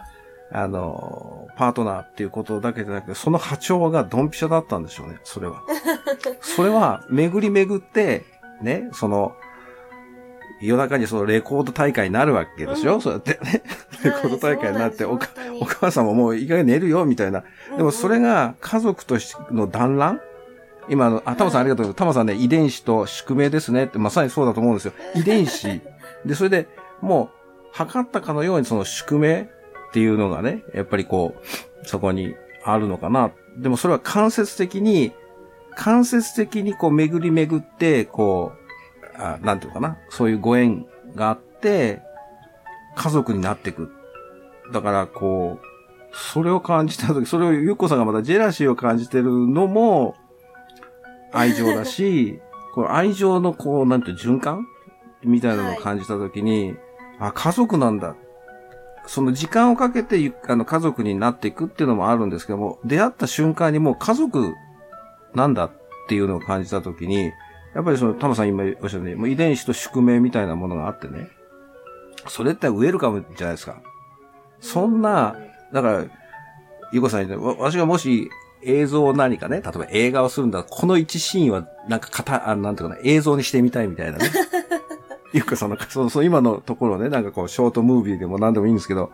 [0.51, 5.63] あの、パートナーっていうことだけじゃなくて、その波長がドンピシャだったんでしょうね、それは。
[6.41, 8.25] それは、巡り巡って、
[8.61, 9.35] ね、その、
[10.61, 13.63] 夜中にそのレコード大会になるわけでしょ、うんそうやってね。
[14.03, 15.29] レコード大会になって、はいおか
[15.61, 17.43] お母さんももういい加減寝るよ、みたいな。
[17.75, 20.21] でもそれが、が家族としての団らん？
[20.89, 21.97] 今あの、あ、タマさんありがとうございます。
[21.97, 24.93] タマさんね、遺伝子と宿命ですねって、まさにそうだと思うんですよ。
[25.15, 25.81] 遺伝子。
[26.25, 26.67] で、それで、
[27.01, 27.37] もう、
[27.73, 29.49] 測ったかのようにその宿命
[29.89, 31.35] っていうのがね、やっぱりこ
[31.83, 33.31] う、そこにあるのかな。
[33.57, 35.13] でもそれは間接的に、
[35.75, 39.97] 間接的にこう巡り巡って、こう、あなんていうのかな。
[40.09, 42.01] そういうご縁があって、
[42.95, 43.91] 家族になっていく。
[44.73, 45.65] だから、こう、
[46.13, 50.15] それを感じたとき、それをゆっこさんがまたジェラシーを感じてるのも、
[51.31, 52.39] 愛情だし、
[52.73, 54.67] この愛情のこう、なんていう循環
[55.23, 56.75] みたいなのを感じたときに、
[57.19, 58.15] あ、家族なんだ。
[59.07, 64.53] その時間をかけてあの家族になっていくっていうのもあるんですけども、出会った瞬間にもう家族
[65.33, 65.71] なんだっ
[66.07, 67.31] ていうのを感じたときに、
[67.73, 71.29] やっぱりその、タマさん今おっしゃったように、もう遺伝子と宿命みたいなものがあってね、
[72.27, 73.81] それってウェルカムじゃないですか。
[74.59, 75.35] そんな、
[75.73, 76.05] だから、
[76.91, 78.29] ゆこさんにわ私がもし
[78.63, 84.29] 映像を何かね、例えば映画をするんだこの一シーンは、なんか型、あなんていうかな、映像にしてみたいみたいなね。
[85.37, 89.11] ゆうこさんの、その、その今のところね、なんかこう、ショートムービーでも何でもいいんですけど、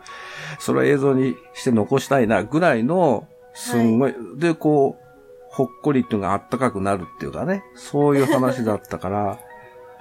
[0.60, 5.04] それを映像にして残したいな、ぐらいの、すんごい、で、こう、
[5.50, 9.40] ほっこりっていうのがあったかくなるっていうかね、そういう話だったから、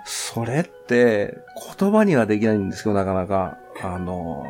[0.04, 1.38] それって、
[1.78, 4.44] 言葉にはできないんですけど、なかなか、あの、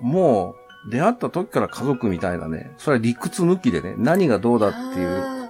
[0.00, 0.54] も
[0.86, 5.48] う、出会った時から家族みたいなね、それは理屈抜きでね、何がどうだっていう。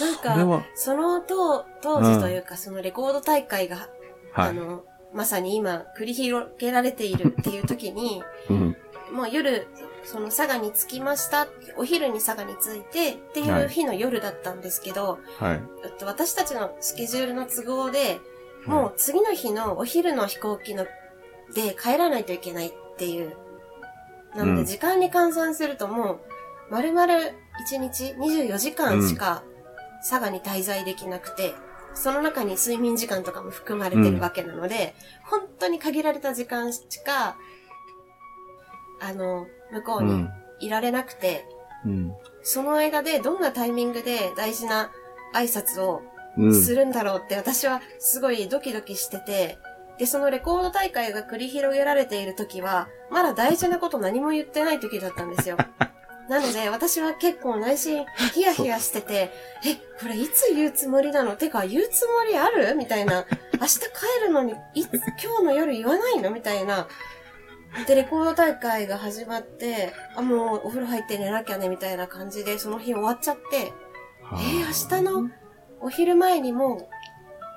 [0.00, 3.88] なんかその当当時というか、そのレコード大会が、
[4.36, 4.50] はい。
[4.50, 8.76] あの、まさに今繰り広げられているっていう時に、 うん。
[9.12, 9.66] もう夜、
[10.04, 11.48] その佐賀に着きました。
[11.76, 15.62] お昼に佐賀に着いてっていう日の夜だったんですけど、はい。
[15.98, 18.20] と、私たちのスケジュールの都合で、
[18.66, 20.86] もう次の日のお昼の飛行機の
[21.54, 23.36] で帰らないといけないっていう。
[24.34, 26.20] なのうんで時間に換算するともう、
[26.70, 29.42] 丸々1日24時間しか
[30.08, 31.54] 佐賀に滞在できなくて、
[31.96, 37.36] その中に睡眠時間とかも含まれてるわけなので、本当に限られた時間しか、
[39.00, 40.30] あの、向こうにうん。
[40.60, 41.44] いられなくて、
[41.84, 42.12] うん。
[42.42, 44.90] その間でどんなタイミングで大事な
[45.34, 46.02] 挨拶を
[46.38, 46.54] うん。
[46.54, 49.58] するんだろうって私はすごいドキドキしてて、
[49.98, 55.56] で、そのレコード大会が繰り広げられている時は、まだ大事なこと何も言ってない時だったんですよ。
[56.28, 59.30] なので、私は結構内心ヒヤヒヤしてて、
[59.64, 61.36] え、これいつ言うつもりなの？
[61.36, 62.74] てか、言うつもりある？
[62.74, 63.24] みたいな。
[63.60, 63.86] 明日帰
[64.26, 64.88] るのに、いつ、
[65.22, 66.30] 今日の夜言わないの？
[66.30, 66.88] みたいな。
[67.86, 73.72] で、レコード大会が始まって、あ、もうお風呂入って寝なきゃね、みたいな感じで、その日終わっちゃって、
[74.22, 75.30] はあえー明日の
[75.80, 76.88] お昼前にもう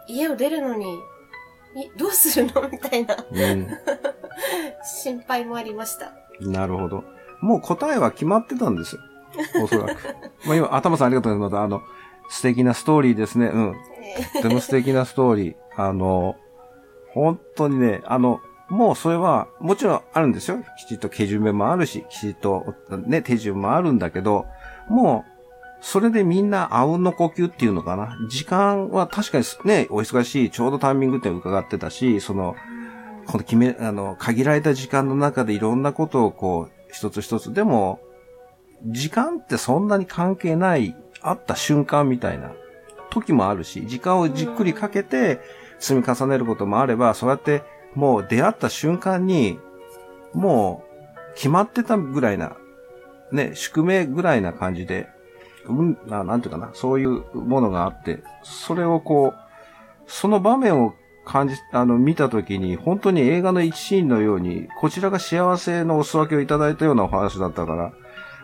[0.07, 2.69] 家を出るのに、いどうするの？
[2.69, 3.15] みたいな
[4.83, 6.11] 心配もありました。
[6.41, 6.51] うん。
[6.51, 7.03] なるほど。
[7.41, 9.01] もう答えは決まってたんですよ。
[9.63, 10.15] おそらく。
[10.45, 11.51] まあ今、頭さんありがとうございます。
[11.53, 11.81] またあの、
[12.29, 13.47] 素敵なストーリーですね。
[13.47, 13.75] うん。
[14.41, 15.55] とても素敵なストーリー。
[15.75, 16.35] あの、
[17.13, 20.59] 本当にね、あの、もうそれは、もちろんあるんですよ。
[20.77, 22.75] きちっと手順もあるし、きちっと
[23.07, 24.45] ね、手順もあるんだけど、
[24.89, 25.31] もう、
[25.81, 28.15] それでみんなあうんの呼吸っていうのかな。
[28.29, 32.55] 時間は確かにね、お忙しい、ちょうどタイミングって伺ってたし、その、
[33.25, 37.99] この決め、あの、限られた時間の中でいろんなことをこう、一つ一つ、でも、
[38.85, 42.53] 時間ってそんなに関係ない、あった瞬間みたいな
[43.09, 45.41] 時もあるし、時間をじっくりかけて
[45.79, 49.59] 積み重ねることもあれば、そうやってもう出会った瞬間に、
[50.33, 50.83] も
[51.31, 52.55] う決まってたぐらいな、
[53.31, 55.09] ね、宿命ぐらいな感じで、
[55.67, 59.39] うん、なんていうかな、そういうものがあって、それをこう、
[60.07, 60.93] その場面を
[61.29, 67.93] 感じ、あの、見たときに、本当に映画の一シーンのように、こちらが幸せのお裾分けをいただいたようなお話だったか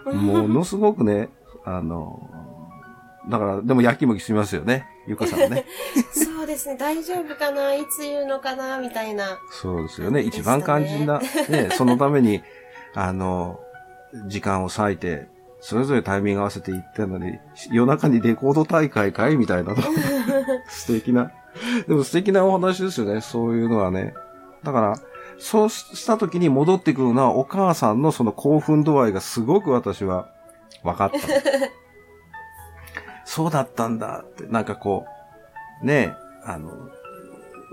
[0.06, 1.30] ら、ものすごくね、
[1.64, 2.30] あの、
[3.28, 4.86] だから、でもやきもきしますよね。
[5.08, 5.66] ゆかさんね。
[6.14, 7.74] そうですね、大丈夫かな？
[7.74, 8.78] いつ言うのかな？
[8.78, 9.40] みたいな。
[9.52, 10.22] そうですよね。
[10.22, 11.20] ね一番肝心な、
[11.50, 12.44] ね、そのために、
[12.94, 13.60] あの、
[14.28, 15.28] 時間を割いて、
[15.60, 17.40] それぞれタイミング合わせて行ったのに、
[17.72, 19.38] 夜中にレコード大会かい？
[19.38, 19.78] みたいなの。
[20.70, 21.32] 素敵な。
[21.88, 23.22] でも素敵なお話ですよね。
[23.22, 24.14] そういうのはね。
[24.64, 24.96] だから、
[25.38, 30.30] そうした時に戻ってくるのはお母さんのその興奮度合いがすごく私は
[30.84, 31.18] 分かった。
[33.26, 35.06] そうだったんだって、なんかこ
[35.84, 36.14] う、ねえ、
[36.46, 36.72] あの、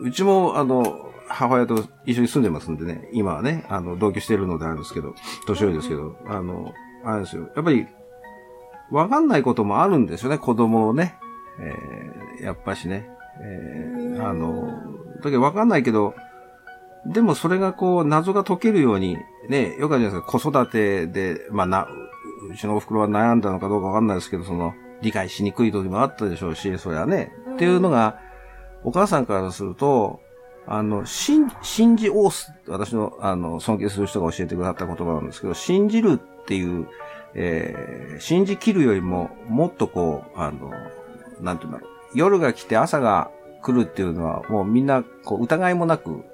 [0.00, 5.14] うちもあの、母親と一緒に住んでますんでね、今はね、あの、同居してるのであるんですけど、
[5.46, 6.72] 年寄りですけど、あの、
[7.04, 7.48] あれですよ。
[7.54, 7.86] やっぱり、
[8.90, 11.16] わかんないこともあるんですよね、子供をね。
[11.60, 13.08] えーやっぱしね。
[13.40, 14.68] えーうんあの、
[15.22, 16.14] だけどわかんないけど、
[17.06, 19.16] でもそれがこう、謎が解けるように、
[19.48, 21.88] ね、よくあるじゃないですか、子育てで、まあな、
[22.50, 27.32] うちのお袋は悩んだのかどうかわかんないですけど、その、理解しにくい時もあったでしょうし、それはね。
[27.46, 28.18] うんっていうのが、
[28.82, 30.20] お母さんからすると、
[30.66, 36.88] あの、信、信じおす、私の、あの、尊敬する人が教えてくださった言葉なんですけど、信じるっていう、
[37.34, 40.70] えー信じ切るよりも、もっとこう、あの、
[41.40, 41.91] なんていうんだろう。
[42.14, 43.30] 夜が来て朝が
[43.62, 46.24] 来るっていうのは、もうみんな、こう、疑いもなく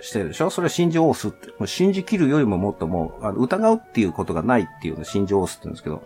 [0.00, 0.50] してるでしょ？
[0.50, 1.48] それは信じおすって。
[1.50, 6.02] もう信じ切るよりももっともう、あの疑うっていうことがないっていうのを信じおすって言うんですけど、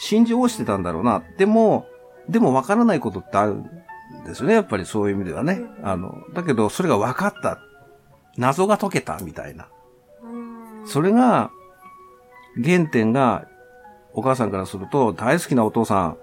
[0.00, 1.22] 信じおしてたんだろうな。
[1.38, 1.86] でも、
[2.28, 3.64] でも分からないことってあるん
[4.26, 4.54] ですよね。
[4.54, 5.62] やっぱりそういう意味ではね。
[5.82, 7.60] あの、だけど、それが分かった。
[8.36, 9.68] 謎が解けたみたいな。
[10.22, 11.50] うんそれが、
[12.64, 13.46] 原点が、
[14.14, 16.16] お母さんからすると、大好きなお父さん、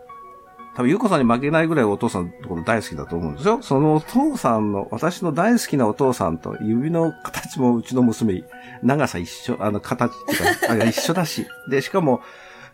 [0.76, 3.62] 多分、ゆうこさんに負けないぐらいお父さんのところ大好きだと思うんですよ。
[3.62, 8.44] そのお父さんの、私の大好きなお父さんと指の形もうちの娘、
[8.84, 11.48] 長さ一緒、あの、形っていうか、あ一緒だし。
[11.72, 12.22] で、しかも、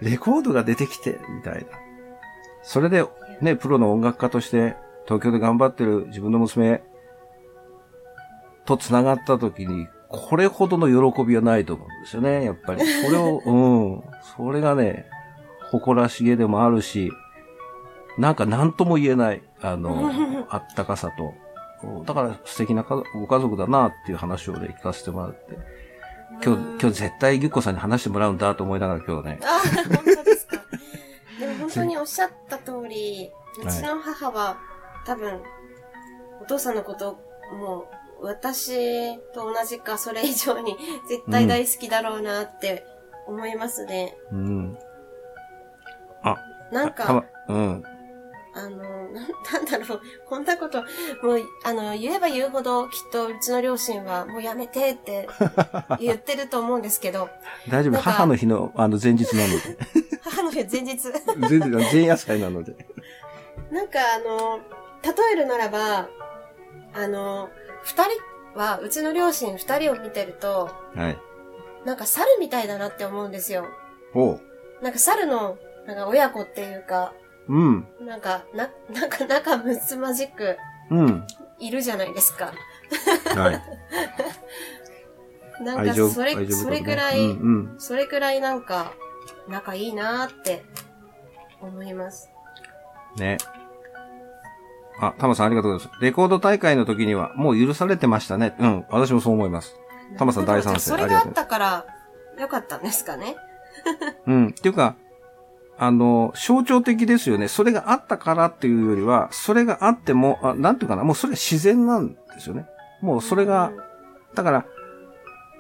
[0.02, 1.62] レコードが出てきて、みたいな。
[2.64, 3.06] それで、
[3.40, 6.82] ね、プロの音楽家として、東京で頑張ってる自分の娘
[8.66, 12.84] と繋がった時に、これほどの喜びはないと思うんですよね、やっぱり。
[12.84, 14.04] それを、うん。
[14.36, 15.06] それがね、
[15.70, 17.12] 誇らしげでもあるし、
[18.18, 20.12] なんか何とも言えない、あの、
[20.50, 21.34] あったかさと。
[22.06, 25.58] だから素敵なかご家族だなっていう話をね、聞かせてもらって。
[26.44, 29.40] 今日、今日絶対ゆっこさんに話してもらうんだと思いながら今日ね。
[29.44, 29.62] あ、
[29.96, 30.58] 本当ですか。
[31.40, 33.32] でも本当におっしゃった通り、
[33.64, 34.58] うちの母は
[35.06, 35.42] 多分、
[36.42, 37.20] お父さんのこと
[37.54, 37.86] も
[38.22, 40.78] 私と同じかそれ以上に
[41.10, 42.86] 絶対大好きだろうなって
[43.28, 44.16] 思いますね。
[44.32, 44.78] うん。
[46.72, 47.84] なんか、たま、うん。
[48.54, 49.22] あの、な
[49.54, 50.82] なんだろう、こんなこと、
[51.24, 55.28] もう、あの、言えば言うほど、きっとうちの両親は、もうやめてって
[56.00, 57.30] 言ってると思うんですけど、
[57.70, 58.02] 大丈夫。
[58.02, 59.78] 母の日の、あの、前日なので。
[60.22, 60.98] 母の日前日、
[61.50, 62.76] 全然、前夜祭なので。
[63.72, 64.60] なんかあの、
[65.02, 66.10] 例えるならば、
[66.94, 67.50] あの、
[67.84, 71.18] 二人は、うちの両親二人を見てると、はい。
[71.86, 73.66] なんか猿みたいだなって思うんですよ。
[74.14, 74.42] おう。
[74.82, 77.14] なんか猿の、なんか親子っていうか、
[77.52, 77.86] うん。
[78.00, 80.58] なんか、な、 なんか仲睦まじく
[80.90, 81.28] うん。
[81.60, 82.54] いるじゃないですか。
[83.36, 83.62] はい。
[85.64, 87.80] なんかそれ、ねそれくらい、うんうん。
[87.80, 88.94] それくらいなんか、
[89.50, 90.64] 仲いいなーって
[91.60, 92.32] 思います。
[93.18, 93.38] ね。
[95.00, 96.02] あ、タマさんありがとうございます。
[96.02, 98.56] レコード大会の時にはもう許されてましたね。
[98.60, 99.76] うん、私もそう思います。
[100.18, 101.86] タマさん大賛成それがあったから、
[102.40, 103.36] よかったんですかね。
[104.26, 104.48] うん。
[104.48, 104.96] っていうか、
[105.84, 107.48] あの、象徴的ですよね。
[107.48, 112.68] それがあったからっていうよりは、それがあっても、あなんていうかな、もうそれは自然なんですよね。
[113.02, 113.72] もうそれが、
[114.36, 114.66] だから、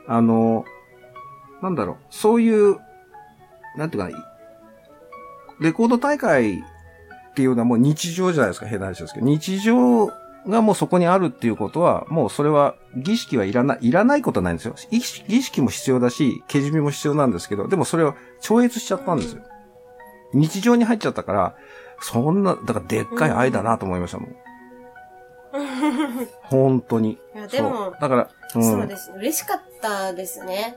[0.07, 0.63] あの、
[1.63, 2.77] なんだろう、そういう、
[3.77, 4.17] なんていうかな、
[5.59, 9.25] レコード大会っていうのはもう日常じゃないですか、変な話ですけど。
[9.25, 10.05] 日常
[10.47, 14.75] がもうそこにあるっていうことは、もうそれは儀式はいらない、いらないことはないんですよ。
[14.91, 19.41] 儀式も必要だし、けじめも必要なんですけど、でもそれを超越しちゃったんですよ。
[20.33, 21.55] 日常に入っちゃったから、
[21.99, 24.35] そんな、だからでっかい愛だなと思いましたもん。
[26.43, 27.11] 本当に。
[27.35, 28.63] いや、でもだから、うん。
[28.63, 29.17] そうですね。
[29.17, 30.75] 嬉しかったですね。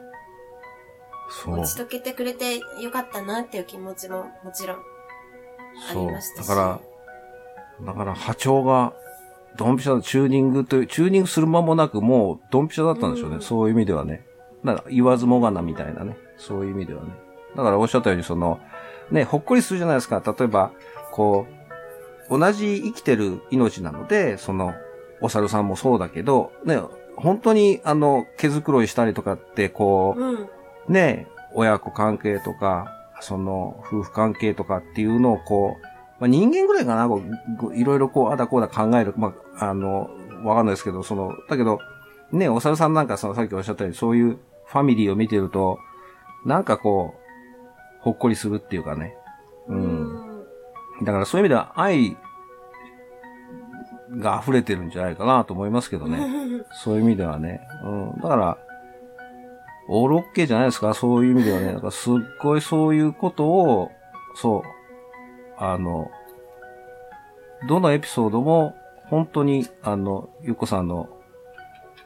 [1.31, 4.81] そう打ち解けてくれてよかったなっていう気持ちももちろんあ
[5.93, 6.49] そうりましたし。
[6.49, 6.81] だか
[7.81, 8.93] ら、だから波長が、
[9.57, 13.37] ドンピシャのチューニングという、チューニングする間もなくもうドンピシャだったんでしょうね。
[13.37, 14.25] うんそういう意味ではね。
[14.65, 16.17] だから言わずもがなみたいなね。
[16.37, 17.11] そういう意味ではね。
[17.57, 18.61] だからおっしゃったようにその、
[19.11, 20.23] ね、ほっこりするじゃないですか。
[20.25, 20.73] 例えば、
[21.13, 21.47] こ
[22.31, 24.75] う、同じ生きてる命なので、その、
[25.21, 26.81] お猿さんもそうだけど、ね、
[27.17, 30.49] 本当にあの、毛づくろいしたりとかって、こう、うん。
[30.89, 32.87] ね、親子関係とか、
[33.21, 35.87] その、夫婦関係とかっていうのをこう、
[36.21, 37.23] まあ、人間ぐらいかな、こ
[37.69, 39.15] ういろいろこう、あだこうだ考える。
[39.17, 40.11] まあ、あの、
[40.45, 41.79] わかんないですけど、その、だけど、
[42.33, 45.79] ね、お猿さんなんかその、さっきおっしゃったように、そういうファミリーを見てると、
[46.45, 47.24] なんかこう、
[48.05, 49.17] ほっこりするっていうかね。
[49.67, 50.45] うん。
[51.03, 52.17] だからそういう意味では愛
[54.11, 56.19] が溢れてるんじゃないかなと思いますけどね。
[56.85, 57.67] そういう意味ではね。
[57.83, 58.21] うん。
[58.21, 58.59] だから、
[59.89, 61.73] オールオッケーじゃないですかそういう意味ではね。
[61.73, 63.91] だからすっごいそういうことを、
[64.35, 64.63] そう、
[65.57, 66.11] あの、
[67.67, 68.77] どのエピソードも、
[69.09, 71.09] 本当に、あの、ゆっこさんの、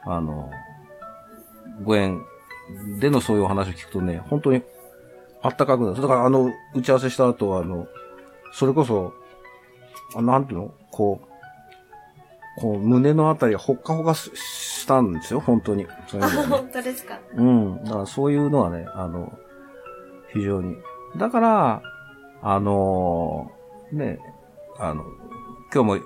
[0.03, 0.49] あの、
[1.83, 2.21] ご縁
[2.99, 4.63] でのそういうお話を聞くとね、本当に
[5.41, 6.01] あったかくなる。
[6.01, 7.87] だからあの、打ち合わせした後は、あの、
[8.53, 9.13] それこそ、
[10.15, 10.73] あなんていうの？
[10.91, 11.21] こ
[12.57, 15.85] う、こう、胸のあたりがほっかほかししたんですよ、本当に。
[16.07, 17.19] そういうあ、ね本当ですか？
[17.35, 17.83] うん。
[17.83, 19.37] だからそういうのはね、あの、
[20.33, 20.75] 非常に。
[21.17, 21.81] だから、
[22.41, 23.51] あの
[23.91, 24.19] ね、
[24.77, 25.03] あの、
[25.73, 26.05] 今日も、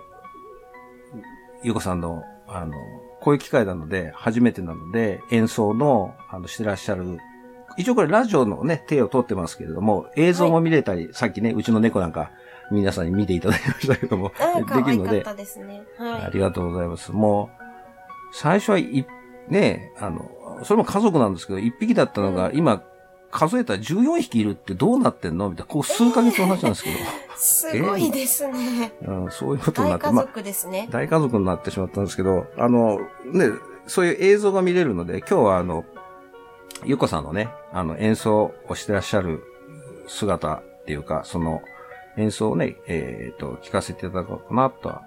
[1.63, 2.73] ゆうこさんの、あの、
[3.21, 7.19] こういう機会なので、初めてなので、演奏の、あの、してらっしゃる、
[7.77, 12.31] 一応これラジオのね、手を取ってますけれども、映像も見れたり、さっきね、うちの猫なんか、
[12.71, 15.83] 皆さんに見ていただきましたけども、あ で可愛かっきるので、たですね。
[15.97, 16.21] はい。
[16.23, 17.11] ありがとうございます。
[17.11, 17.63] もう、
[18.33, 19.05] 最初はい、
[19.47, 20.29] ね、あの、
[20.63, 22.83] それも家族なんですけど、1匹だったのが、うん今、
[23.33, 25.49] 数えたら14匹いるってどうなってんの？
[25.49, 26.91] みたいな、こう数ヶ月の話なんですけ
[27.35, 28.93] すごいですね。
[29.01, 30.87] ど、 うん、そういうことになって、大家まあ、族ですね。
[30.91, 33.49] 大家族になってしまったんですけど、あの、ね、
[33.87, 35.83] そういう映像が見れるので、今日はあの、
[36.85, 39.43] ゆっこさんのね、あの、演奏をしてらっしゃる
[40.07, 41.61] 姿っていうか、その、
[42.17, 45.01] 演奏をね、えっ、と、聞かせていただこうかなとは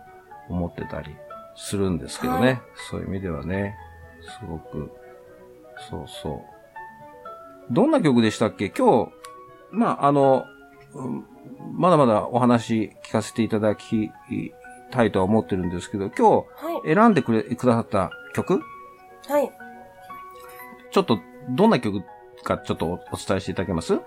[0.49, 1.15] 思ってたり
[1.55, 2.47] するんですけどね。
[2.47, 2.61] はい
[2.91, 3.77] そういう意味ではね、
[4.41, 4.91] すごく、
[5.91, 6.45] そうそ
[7.71, 7.73] う。
[7.73, 8.71] どんな曲でしたっけ？
[8.71, 9.13] 今日、
[9.71, 10.45] まあ、あの、
[10.95, 11.25] うん
[11.75, 14.11] まだまだお話聞かせていただき
[14.91, 16.45] たいとは思ってるんですけど、今は
[16.85, 16.89] い。
[16.89, 18.61] 日選んでくれ、くださった曲？
[19.29, 19.51] はい。
[20.91, 21.19] ちょっと、
[21.51, 22.03] どんな曲
[22.43, 24.01] かちょっとおお伝えしていただけます？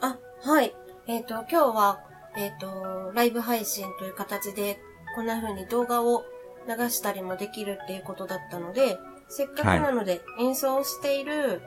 [0.00, 0.74] あ、はい。
[1.06, 2.00] えっ、と、今日は、
[2.36, 4.78] えっ、と、ライブ配信という形で、
[5.14, 6.24] こんな風に動画を
[6.68, 8.98] 流したりもできるっていうことだったので、
[9.28, 11.62] せっかくなので演奏をしている、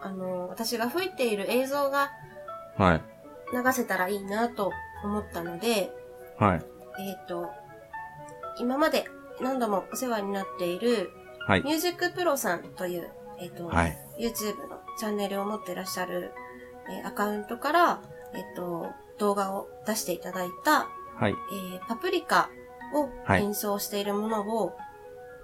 [0.00, 2.10] あの、私が吹いている映像が
[2.76, 3.02] はい。
[3.52, 4.72] 流せたらいいなと
[5.04, 5.92] 思ったので、
[6.38, 6.62] はい。
[7.00, 7.50] えっ、と、
[8.58, 9.06] 今まで
[9.40, 11.10] 何度もお世話になっている、
[11.46, 11.62] はい。
[11.62, 13.96] ミュージックプロさんという、えっ、と、はい。
[14.18, 16.32] YouTube のチャンネルを持ってらっしゃる、
[16.88, 18.00] えーアカウントから、
[18.34, 21.32] えっ、と、動画を出していただいた、はい。
[21.32, 22.50] えーパプリカ
[22.94, 24.76] をはい演奏しているものを、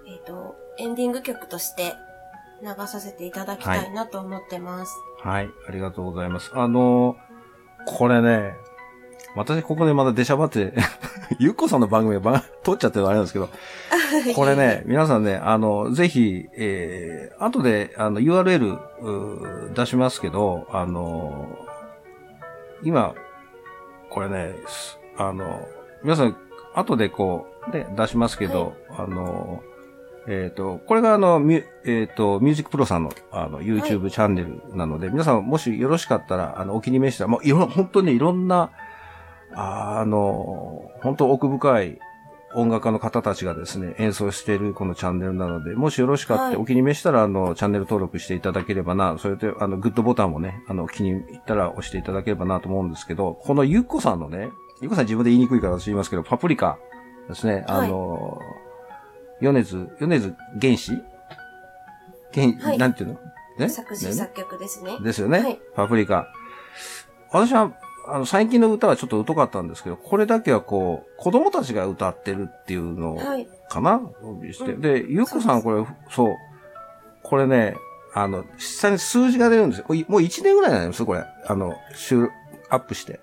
[0.07, 1.93] えっ、と、エンディング曲として
[2.61, 4.93] 流させていただきたいなと思ってます。
[5.21, 5.49] はい。
[5.67, 6.51] ありがとうございます。
[6.53, 7.29] あのー
[7.85, 8.55] これね、
[9.39, 10.73] 私ここでまだ出しゃばって、
[11.39, 13.47] ゆっこさんの番組がば撮っちゃってるのあれなんですけど、
[14.35, 21.47] これね、皆さんね、あの、ぜひ、えー、後で、あの、URL 出しますけど、あの、
[22.83, 23.15] 今、
[24.09, 25.65] これね、すあの、
[26.03, 26.35] 皆さん、
[26.75, 29.63] 後でこう、ね、出しますけど、あの、
[30.27, 38.71] えっ、と、これがあの、ミュ、えっ、と、ミュージックプロさんの、あの、YouTube チャンネルなので、皆さんもしよろしかったら、あの、お気に召したら、もういろ、本当にいろんな、
[39.53, 41.99] あの、本当奥深い
[42.55, 46.57] 音楽家の方たちがですね、演奏しているこのチャンネルなので、もしよろしかったら、はい。
[46.57, 54.49] お気に召したら、あの、チャンネル登録していただければな、それで、あの、グッドボタンもね、あの、気に入ったら押していただければなと思うんですけど、このゆっこさんのね、
[54.81, 56.79] ゆっこさん自分で言いにくいから私言いますけど、パプリカ
[57.27, 58.39] ですね、あの、
[59.41, 60.93] 米津、米津原始
[62.33, 62.77] 原、はい。
[62.77, 63.19] なんていうの？
[63.57, 63.69] ね？
[63.69, 64.13] 作詞ね？
[64.13, 64.97] 作曲ですね。
[65.01, 65.39] ですよね。
[65.39, 65.59] はい。
[65.75, 66.27] パプリカ。
[67.31, 67.71] 私は、
[68.11, 73.47] あの、最近の歌はちょっと疎かったんですけど、これだけはこう、子供たちが歌ってるっていうのはい。
[73.69, 74.01] かな、
[74.51, 76.35] してうんで、ゆうこさんこれ、そう。
[77.23, 77.75] これね、
[78.13, 79.85] あの、実際に数字が出るんですよ。
[79.87, 81.23] もういもう1年ぐらいになりますこれ。
[81.45, 82.29] あの、収
[82.69, 83.19] アップして。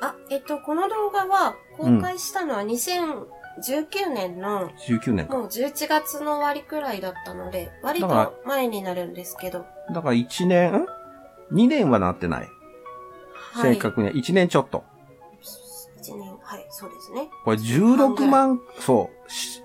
[0.00, 5.36] あ、えっと、この動画は公開したのは2019年の、19年か。
[5.36, 9.64] もう11月の終わりくらいだったので、割と前になるんですけど。
[9.92, 10.86] だから1年、ん
[11.52, 12.48] ?2 年はなってない。
[13.60, 13.74] はい。
[13.74, 14.84] 正確には1年ちょっと。
[16.02, 17.28] 1年、はい、そうですね。
[17.44, 19.10] これ16万、そ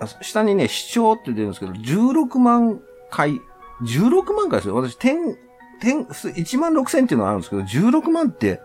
[0.01, 3.39] う、下にね、視聴って出るんですけど、16万回、
[3.83, 4.75] 16万回ですよ。
[4.75, 5.37] 私、点、
[5.81, 8.59] 点、1万6千っていうのがあるんですけど、16万って、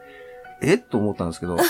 [0.62, 0.74] え？
[0.74, 1.64] っと思ったんですけど、 いや、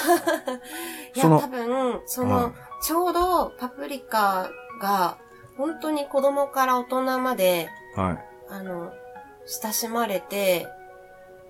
[1.22, 4.50] その多分、その、はいちょうどパプリカ
[4.80, 5.18] が、
[5.57, 8.18] 本当に子供から大人まで、はい。
[8.50, 8.92] あの、
[9.46, 10.66] 親しまれて、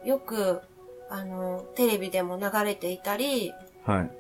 [0.05, 0.63] よく、
[1.09, 3.53] あの、テレビでも流れていたり、
[3.85, 4.11] はい。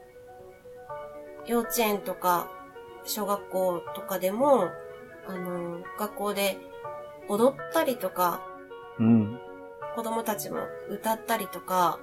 [1.47, 2.51] 幼稚園とか、
[3.05, 4.70] 小学校とかでも、
[5.26, 6.59] あの、学校で
[7.28, 8.43] 踊ったりとか、
[8.99, 9.41] うん。
[9.95, 10.59] 子供たちも
[10.91, 11.99] 歌ったりとか、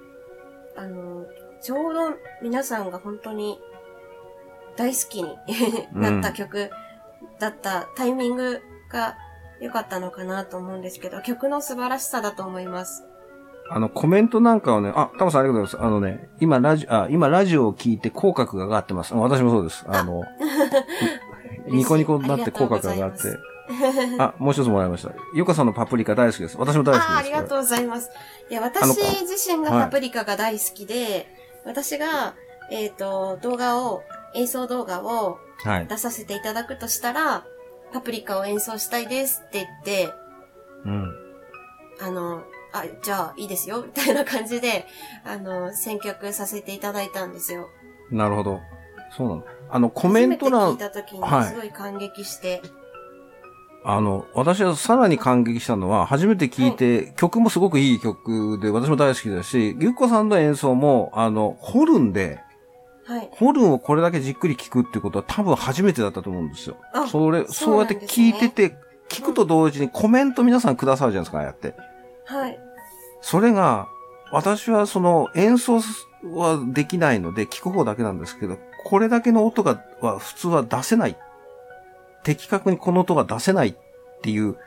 [0.76, 1.26] あの、
[1.62, 2.00] ちょうど
[2.42, 3.60] 皆さんが本当に
[4.76, 5.38] 大好きに
[5.94, 6.72] なった曲
[7.40, 9.16] だったタイミングが
[9.62, 13.06] 良かったのかなと思うんですけど、曲の素晴らしさだと思います。
[13.70, 15.88] あの、コメントなんかをね、あ、タモさんありがとうございます。
[15.88, 19.14] あのね、今ラジオ、あ、今ラジオを聞いて口角が上がってます。
[19.14, 19.84] あ私もそうです。
[19.88, 20.24] あの、
[21.68, 23.38] ニコニコになって口角が上がって
[24.20, 25.14] あもう一つもらいました。
[25.34, 26.58] ゆかさんのパプリカ大好きです。
[26.58, 27.10] 私も大好きです。
[27.10, 28.10] ああ、ありがとうこございます。
[28.50, 31.28] いや、私自身がはいパプリカが大好きで、
[31.66, 32.36] 私が、
[32.70, 34.04] えっ、と、動画を、
[34.36, 35.40] 演奏動画を。
[35.88, 37.46] 出させていただくとしたら、
[37.94, 40.14] パプリカを演奏したいですって言って、
[40.86, 41.16] うん。
[42.02, 42.44] あの、
[42.74, 44.86] あ、じゃあいいですよ、みたいな感じで、
[45.24, 47.70] あの、選曲させていただいたんですよ。
[48.12, 48.60] なるほど。
[49.16, 49.44] そうなの。
[49.70, 52.62] あの、コメント欄聞い、た時はいにすごい感激して、
[53.86, 62.40] あの、私はさらに感激したのは、初めて聞いて、曲もすごくいい曲で、私も大好きだし、ゆっこさんの演奏も、あの、ホルンで、
[63.06, 63.30] はい。
[63.34, 66.78] ホルンをこれだけじっくり聞くっていうことは多分初めてだったと思うんですよ。
[66.94, 68.76] あそれ、そそううやってなんですね聞いてて、
[69.10, 71.76] 聞くと同時にコメント皆さんくださるじゃないですか、ああやって。
[72.26, 72.60] はい。
[73.24, 73.88] それが、
[74.32, 75.80] 私はその演奏
[76.24, 81.18] はできないので聞く方だけなんですけど、これだけの音が、は普通は出せない。
[82.24, 83.76] 的確にこの音が出せないっ
[84.22, 84.58] ていう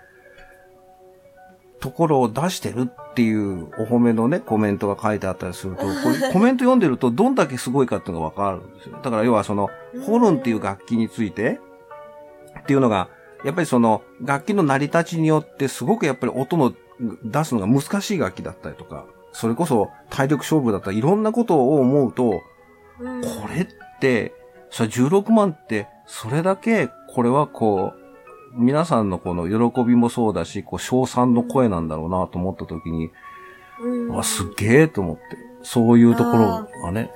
[1.80, 8.98] ところを出してるっていうお褒めのね、コメントが書いてあったりすると、これ コメント読んでるとどんだけすごいかっていうのがわかるんですよ。
[9.02, 9.68] だから要はその、
[10.06, 11.60] ホルンっていう楽器について、
[12.60, 13.08] っていうのが、
[13.44, 16.72] やっぱりその楽器の成り立ちによってすごくやっぱり音の
[17.24, 22.42] 出すのが難しい楽器だったりとか、それこそ体力勝負だったりいろんなことを思うと、
[23.00, 23.66] うんこれっ
[24.00, 24.32] て、
[24.70, 28.06] それ16万って、それだけこれはこう、
[28.58, 33.10] 皆さんのこの喜びもそうだし、こう、賞賛の声なんだろうなと思った時に、
[33.80, 35.22] うんわ、すっげえと思って、
[35.62, 37.10] そういうところがね、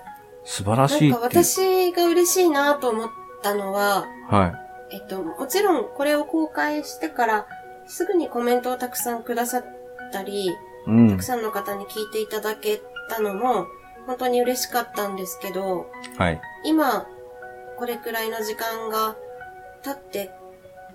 [0.45, 1.45] 素晴らしいなんかっていう。
[1.45, 3.11] 私が嬉しいなと思っ
[3.43, 4.49] たのは、は
[4.91, 4.95] い。
[4.97, 7.47] えっと、もちろんこれを公開してから、
[7.91, 9.64] すぐにコメントをたくさんくださっ
[10.12, 11.22] たり、うんたく。
[11.22, 13.66] さんの方に聞いていただけたのも、
[14.07, 16.41] 本当に嬉しかったんですけど、はい。
[16.64, 17.07] 今、
[17.78, 19.16] これくらいの時間が
[19.82, 20.30] 経って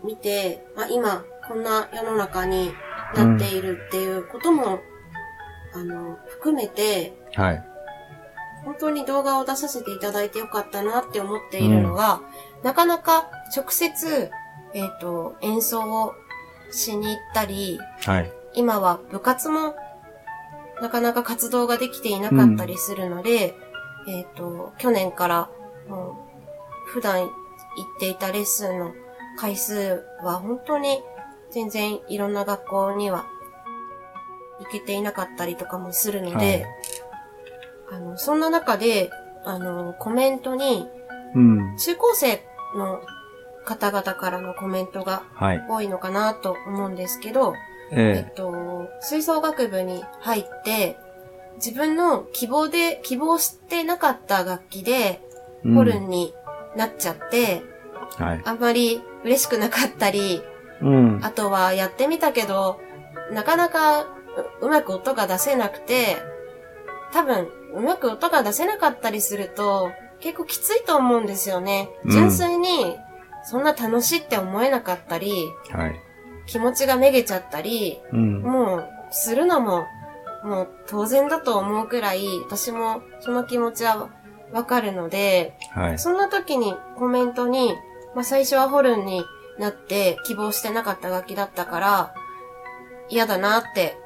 [0.03, 2.71] 見て、まあ、今、こんな世の中に
[3.13, 4.79] なっているっていうことも、
[5.73, 7.63] あの、含めて、はい。
[8.63, 12.21] 本当に動画を出させていただいてよかったなって思っているのが、
[12.63, 14.31] なかなか直接、
[14.73, 16.15] えっ、と、演奏を
[16.71, 18.31] しに行ったり、はい。
[18.53, 19.75] 今は部活も
[20.81, 23.55] なかなか活動ができていなかったりするので、
[24.07, 25.49] えっ、と、去年から
[25.87, 26.17] も
[26.87, 27.31] う普段行っ
[27.99, 28.93] ていたレッスンの
[29.37, 31.01] 回数は本当に
[31.51, 33.25] 全然いろんな学校には
[34.59, 36.65] 行けていなかったりとかもするので、
[37.91, 39.09] あの、そんな中で、
[39.43, 40.87] あの、コメントに、
[41.35, 41.77] うん。
[41.77, 42.41] 中高生
[42.75, 43.01] の
[43.65, 45.65] 方々からのコメントがはい。
[45.69, 47.53] 多いのかなと思うんですけど、
[47.91, 50.97] ええっと、吹奏楽部に入って、
[51.57, 55.21] 自分の希望で、希望してなかった楽器で、
[55.65, 56.33] えホルンに
[56.75, 57.63] なっちゃって、
[58.19, 58.41] うんはい。
[58.45, 60.41] あんまり嬉しくなかったり、
[60.81, 61.19] うん。
[61.23, 62.79] あとはやってみたけど、
[63.31, 64.05] なかなかう
[64.61, 66.17] うまく音が出せなくて、
[67.13, 71.89] 多分、うまく音が出せなかったりすると、結構きついと思うんですよね。
[72.03, 72.97] うん純粋に、
[73.45, 75.31] そんな楽しいって思えなかったり、
[75.71, 75.95] はい。
[76.47, 78.41] 気持ちがめげちゃったり、うん。
[78.41, 79.85] もう、するのも、
[80.43, 84.09] もう当然だと思うくらい、私もその気持ちは
[84.51, 85.99] わかるので、はい。
[85.99, 87.73] そんな時にコメントに、
[88.13, 89.23] まあ最初はホルンに
[89.59, 92.15] なって希望してなかった楽器だったから、
[93.09, 93.97] 嫌だなって、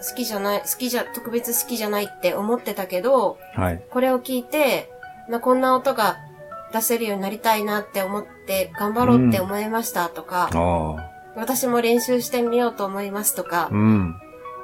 [0.00, 3.82] 好きじゃない、好きじゃ、特別好きじゃないって思ってたけど、はい。
[3.90, 4.90] これを聞いて、
[5.28, 6.18] まあこんな音が
[6.72, 11.10] 出せるようになりたいなって思って頑張ろうって思いましたとか、ああ。
[11.36, 14.20] 私も練習してみようと思いますとかう、ん。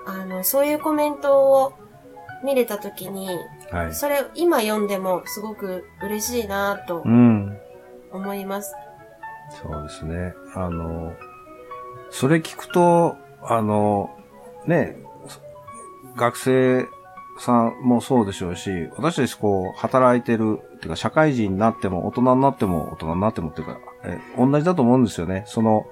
[0.06, 1.72] あの、そういうコメントを
[2.44, 3.28] 見れたときに、
[3.70, 3.94] はい。
[3.94, 7.56] それ今読んでもすごく嬉しいなとうん。
[8.12, 8.74] 思います。
[9.62, 10.34] そうですね。
[10.54, 11.12] あの、
[12.10, 14.10] それ聞くと、あの、
[14.66, 14.96] ね、
[16.16, 16.86] 学生
[17.38, 25.44] さんもそうでしょうし、私たちこう、働いてる、っていうか社会人になっても、大人になっても、大人になってもっていうか、え、同じだと思うんですよね。
[25.46, 25.86] その、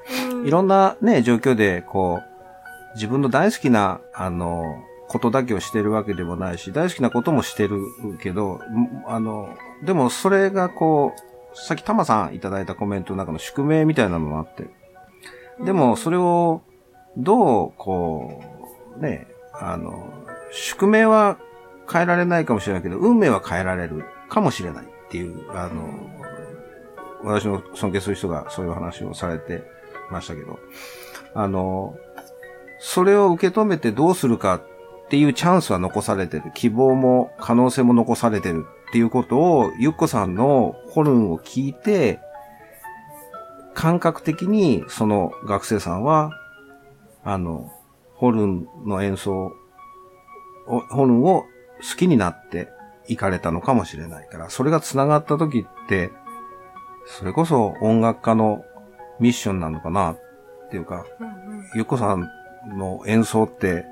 [0.44, 4.76] いろんなね、状況で、こう、自分の大好きな、あの、
[5.08, 7.80] ことだけをしてるわけでもないし、大好きなこともしてる
[8.22, 8.60] けど、ん
[9.06, 14.70] あの、でもそれがこう、さっきタマさんいただいたコメントの中の宿命みたいなのがあって、
[15.64, 16.62] でもそれを、
[17.18, 18.42] どう、こ
[18.96, 20.21] う、ね、あの、
[20.52, 21.38] 宿命は
[21.90, 25.88] 変えられないかもしれないけど、運命は変えられるかもしれないっていう、あの、
[27.24, 29.62] 私の尊敬する人がそういう話をされて
[30.10, 30.58] ましたけど、
[31.34, 31.96] あの、
[32.78, 36.50] それを受け止めてどうするかっていうチャンスは残されてる。
[36.54, 42.20] 希望も可能性も残されてるっていうことを、ゆっこさんのホルンを聞いて、
[43.74, 46.30] 感覚的にその学生さんは、
[47.24, 47.70] あの、
[48.14, 49.52] ホルンの演奏
[50.72, 51.42] を、ホルンを
[51.80, 52.68] 好きになって
[53.08, 56.10] いかれたのかもしれないから、それが繋がった時って、
[57.06, 58.64] それこそ音楽家の
[59.20, 60.20] ミッションなのかなっ
[60.70, 61.04] ていうか、
[61.74, 62.28] ゆっこさん
[62.76, 63.84] の演奏って、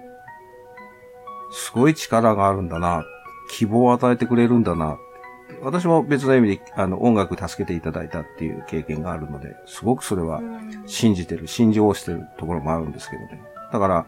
[1.53, 3.05] すごい力があるんだな、
[3.51, 4.99] 希望を与えてくれるんだな。
[5.63, 13.43] 私も別の意味で、あの、音楽助けていただいたっていう経験があるので、すごくそれはうん信じてる、信じをしてるところもあるんですけどね。
[13.73, 14.07] だから、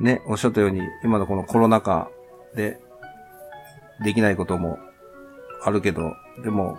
[0.00, 2.10] ね、おっしゃったように、今のこのコロナ禍
[2.54, 2.78] で、
[4.02, 4.78] できないことも
[5.62, 6.78] あるけど、でも、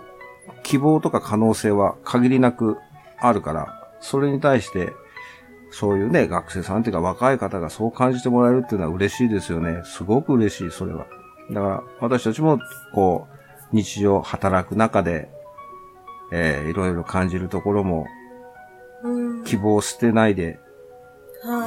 [0.64, 2.76] 希望とか可能性は限りなく
[3.20, 4.92] あるから、それに対して、
[5.70, 9.82] そういうね、学生さんっていうか若い方がそう感じてもらえるっていうのは嬉しいですよね。
[9.84, 11.06] すごく嬉しい、それは。
[11.50, 12.58] だから、私たちも、
[12.92, 13.28] こ
[13.72, 15.30] う、日常働く中で、
[16.32, 18.06] えーいろいろ感じるところも、
[19.04, 20.71] うん希望を捨てないでは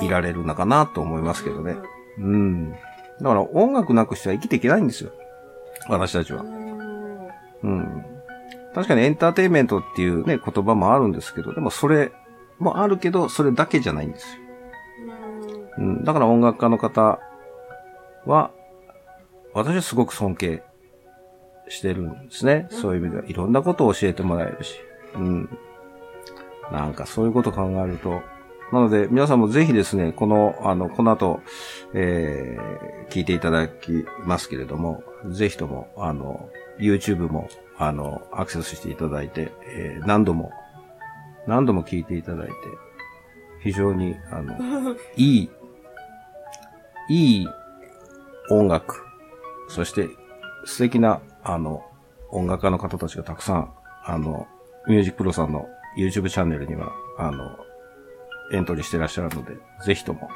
[0.02, 1.76] いられるのかなと思いますけどね。
[2.18, 2.72] うん。
[2.72, 2.78] だ
[3.24, 5.12] から音楽なくしては生きていけないんですよ。
[5.90, 6.46] 私たちはう。
[6.46, 7.28] ん
[7.64, 8.06] うん。
[8.74, 12.12] 確かにエンターテインメントっていうね、言葉もあるんですけど、でもそれ
[12.60, 14.44] もあるけど、それだけじゃないんですよ。
[15.78, 16.04] うんうん。
[16.04, 17.20] だから音楽家の方
[18.26, 18.52] は、
[19.54, 20.64] 私はすごく尊敬
[21.70, 22.68] してるんですね。
[22.70, 23.26] そういう意味では。
[23.28, 24.80] いろんなことを教えてもらえるし。
[25.16, 25.58] うん。
[26.72, 28.22] なんかそういうことを考えると。
[28.72, 31.41] なので、皆さんもぜひですね、この、あの、この後、
[31.93, 36.49] えー、聞いていただきますけれども、ぜひとも、あの、
[36.80, 37.47] YouTube も、
[37.78, 40.51] あの、アクセスしていただいて、えー何度も、
[41.47, 42.53] 何度も聞いていただいて、
[43.61, 44.55] 非常に、あの、
[45.16, 45.49] いい、
[47.09, 47.47] いい
[48.49, 49.03] 音楽、
[49.70, 50.09] そして
[50.66, 51.84] 素敵な、あの、
[52.32, 54.47] 音楽家の方たちがたくさん、あの、
[54.88, 57.57] ミュージックプロさんの YouTube チャンネルにはあの、
[58.52, 60.30] エントリーしてらっしゃるので、ぜひとも、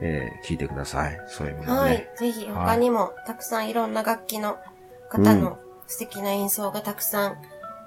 [0.00, 1.20] えー、聞いてください。
[1.26, 1.78] そういう意味でね。
[1.78, 2.10] はい。
[2.16, 4.58] ぜひ、他にも、たくさんいろんな楽器の
[5.08, 7.36] 方の素敵な演奏がたくさん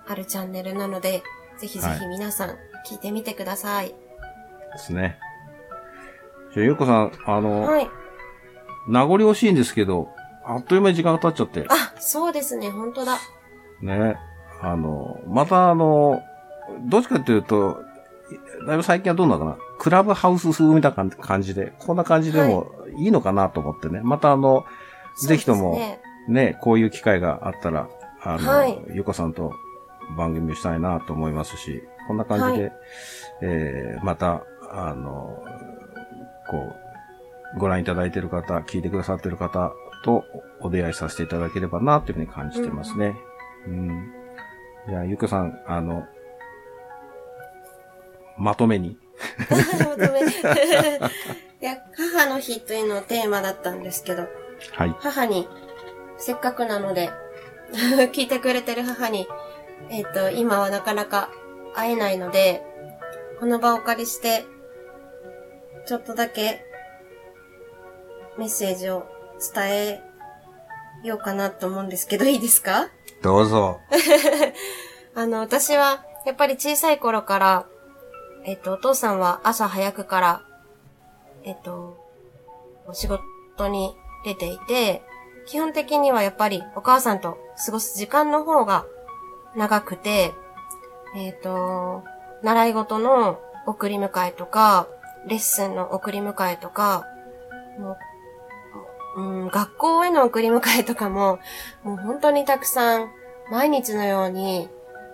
[0.08, 1.24] あるチャンネルなので、
[1.60, 2.50] ぜひぜひ皆さん
[2.88, 3.74] 聞いてみてください。
[3.76, 3.88] はい、
[4.74, 5.18] ですね。
[6.54, 7.89] じゃあ、ゆうこさん、あの、はい。
[8.88, 10.10] 名残惜しいんですけど、
[10.45, 11.66] あっという間に時間が経っちゃって。
[11.70, 13.20] あ、そうですね、本当だ。
[13.82, 14.18] ね。
[14.62, 16.22] あの、またあの、
[16.86, 17.84] どっちかっていうと、
[18.70, 19.57] だいぶ最近はどうなのかな？
[19.78, 23.97] クラブハウス風みたいな感じで、こんな感じでもいいのかなと思ってね。
[23.97, 24.65] はい、またあの、
[25.17, 27.89] ぜひとも、ね、ね、こういう機会があったら、
[28.24, 29.53] あの、はい、ゆこさんと
[30.17, 32.74] 番組をしたいなと思いますし、こんな感じで、はい、
[33.41, 35.43] えー、また、あの、
[36.49, 36.76] こ
[37.55, 39.72] う、ご覧いただいている方、聞いてくださっている方
[40.03, 40.24] と
[40.61, 43.15] お出会いさせていただければなというふうに感じてますね。
[43.67, 43.74] うん。
[43.74, 44.11] うん、
[44.89, 46.05] じゃあ、ゆこさん、あの、
[48.40, 48.98] まとめに。
[49.50, 50.32] まとめに。
[51.62, 54.28] いや、母の日というのをテーマだったんですけど、
[54.74, 54.96] はい。
[55.00, 55.48] 母に
[56.18, 57.12] せっかくなので
[58.14, 59.28] 聞いてくれてる母に、
[59.90, 61.30] えっ、ー、と、今はなかなか
[61.76, 62.64] 会えないので、
[63.40, 64.46] この場をお借りして、
[65.86, 66.66] ちょっとだけ
[68.38, 69.06] メッセージを
[69.54, 70.02] 伝え
[71.04, 72.90] ようかなと思うんですけど、いいですか？
[73.22, 73.80] どうぞ。
[75.16, 77.66] あの、私は、やっぱり小さい頃から、
[78.46, 80.42] えっ、と、お父さんは朝早くから、
[81.44, 81.98] えっ、と、
[82.88, 85.02] お仕事に出ていて、
[85.46, 88.86] 基本的にはやっぱりお母さんと過ごす時間の方が
[89.56, 90.32] 長くて、
[91.16, 92.04] えっ、と、
[92.44, 94.88] 習い事の送り迎えとか、
[95.28, 97.06] レッスンの送り迎えとか、
[97.78, 97.98] も
[99.18, 101.40] う、うん、学校への送り迎えとかも、
[101.84, 103.12] もう本当にたくさん、
[103.52, 104.70] 毎日のように、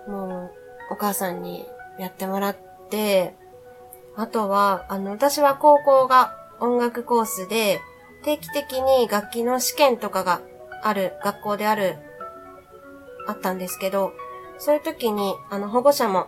[0.07, 0.51] も
[0.89, 1.65] う、お母さんに
[1.97, 2.64] やってもらって、
[4.17, 7.81] あとは、あの、私は高校が音楽コースで、
[8.23, 10.41] 定期的に楽器の試験とかが
[10.83, 11.97] ある、学校である、
[13.27, 14.13] あったんですけど、
[14.57, 16.27] そういう時に、あの、保護者も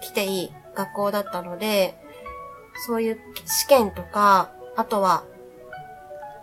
[0.00, 1.94] 来ていい学校だったので、
[2.86, 5.24] そういう試験とか、あとは、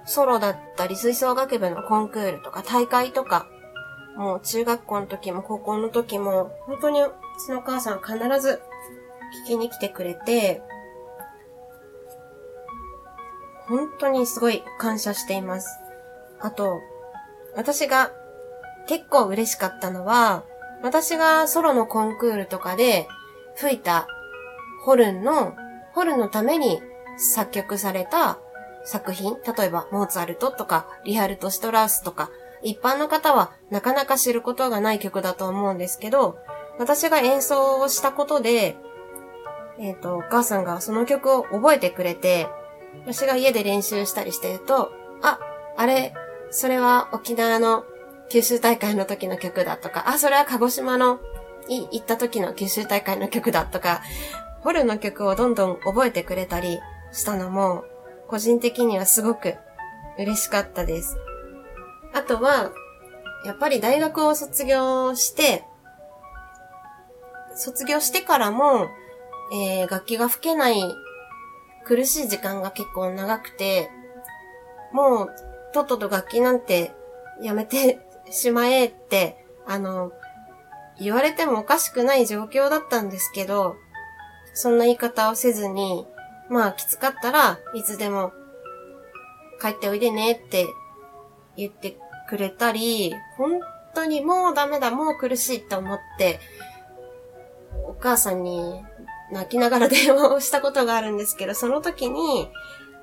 [0.05, 3.47] ソロだったり、吹奏楽部のコンクールとか、大会とか、
[4.17, 7.11] もう中学校の時も高校の時も、本当にう
[7.45, 8.61] ちのお母さん必ず
[9.45, 10.61] 聞きに来てくれて、
[13.67, 15.67] 本当にすごい感謝しています。
[16.39, 16.81] あと、
[17.55, 18.11] 私が
[18.87, 20.43] 結構嬉しかったのは、
[20.81, 23.07] 私がソロのコンクールとかで
[23.55, 24.07] 吹いた
[24.83, 25.55] ホルンの、
[25.93, 26.81] ホルンのために
[27.17, 28.39] 作曲された
[28.83, 32.29] 作品、例えばモーツァルトとかリハルト・シトラウスとか、
[32.63, 36.37] 一般の方はなかなか知ることがない曲だと思うんですけど、
[36.79, 38.75] 私が演奏をしたことで、
[39.79, 42.47] えっ、ー、と、お母さんがその曲を覚えてくれて、
[43.05, 45.39] 私が家で練習したりしてると、あ、
[45.77, 46.13] あれ、
[46.51, 47.83] それは沖縄の
[48.29, 51.19] 九州大会の時の曲だとか、あ、それは鹿児島の
[51.67, 54.01] 行った時の九州大会の曲だとか、
[54.61, 56.79] ホルの曲をどんどん覚えてくれたり
[57.11, 57.83] したのも、
[58.27, 59.55] 個人的にはすごく
[60.17, 61.17] 嬉しかったです。
[62.13, 62.71] あとは、
[63.45, 65.63] やっぱり大学を卒業して、
[67.55, 68.87] 卒業してからも、
[69.51, 70.81] えー、楽器が吹けない
[71.83, 73.89] 苦しい時間が結構長くて、
[74.91, 75.29] もう、
[75.73, 76.93] とっとと楽器なんて
[77.41, 80.11] やめてしまえって、あの、
[80.99, 83.75] 言われてもおかしくない状況だったんですけど、
[84.53, 86.05] そんな言い方をせずに、
[86.49, 88.31] まあきつかったらいつでも
[89.59, 90.67] 帰っておいでねって
[91.57, 91.97] 言って
[92.29, 93.59] くれたり、本
[93.95, 96.39] 当にもうダメだ、もう苦しいって思って、
[97.87, 98.83] お母さんに
[99.33, 102.49] 泣きながら電話をしたことがあるんですけど、その時に、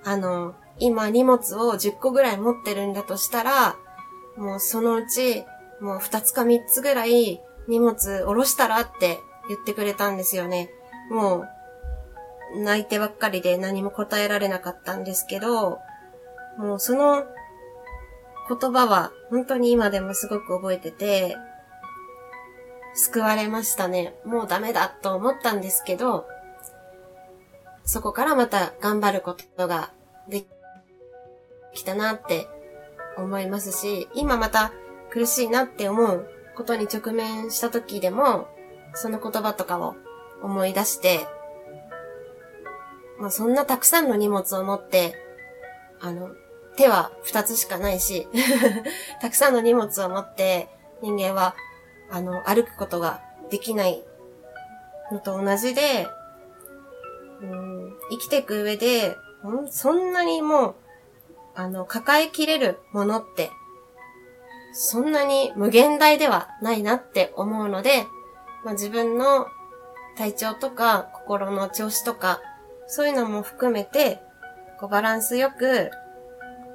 [0.05, 3.76] あの、今荷物を10個ぐらい持ってるんだとしたら、
[4.37, 5.45] もうそのうち、
[5.81, 9.18] もう2つか3つぐらい荷物下ろしたらって
[9.49, 10.70] 言ってくれたんですよね。
[11.11, 11.45] も
[12.55, 15.81] う、泣いてばっかりで何も答えられなかったんですけど、
[16.59, 17.24] もうその
[18.49, 21.37] 言葉は本当に今でもすごく覚えてて、
[22.95, 24.14] 救われましたね。
[24.24, 26.26] もうダメだと思ったんですけど、
[27.84, 29.93] そこからまた頑張ることが
[30.28, 30.45] で
[31.74, 32.49] きたなって
[33.16, 34.72] 思いますし、今また
[35.11, 38.49] 苦しいなって思うことに直面した時でも、
[38.95, 39.97] その言葉とかを
[40.43, 41.26] 思い出して、
[43.18, 45.14] まあそんなたくさんの荷物を持って、
[46.01, 46.30] あの、
[46.76, 48.26] 手は二つしかないし
[49.20, 50.68] たくさんの荷物を持って
[51.03, 51.55] 人間は
[52.11, 54.02] あの、歩くことができない
[55.12, 56.06] のと同じで、
[57.42, 60.74] うん、生きていく上で、んそんなにもう、
[61.54, 63.50] あの、抱えきれるものって、
[64.72, 68.06] そんなに無限大ではないなって思うので、
[68.64, 69.46] まあ、自分の
[70.16, 72.40] 体調とか心の調子とか、
[72.86, 74.20] そういうのも含めて、
[74.78, 75.90] こうバランスよく、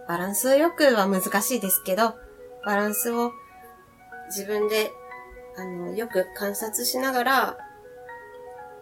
[0.07, 2.15] バランスよくは難しいですけど、
[2.65, 3.31] バランスを
[4.27, 4.91] 自分で、
[5.58, 7.58] あの、よく観察しながら、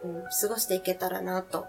[0.04, 1.66] うん、過ごしていけたらなと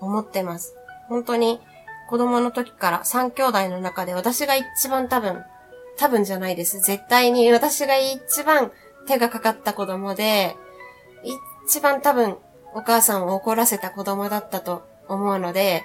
[0.00, 0.74] 思ってます。
[1.08, 1.60] 本当に
[2.08, 5.44] 子供の時から3兄弟の中で私が一番多分、
[5.98, 6.80] 多分じゃないです。
[6.80, 8.72] 絶対に私が一番
[9.06, 10.56] 手がかかった子供で、
[11.66, 12.36] 一番多分
[12.74, 15.84] お母さんを怒らせた子供だったと思うので、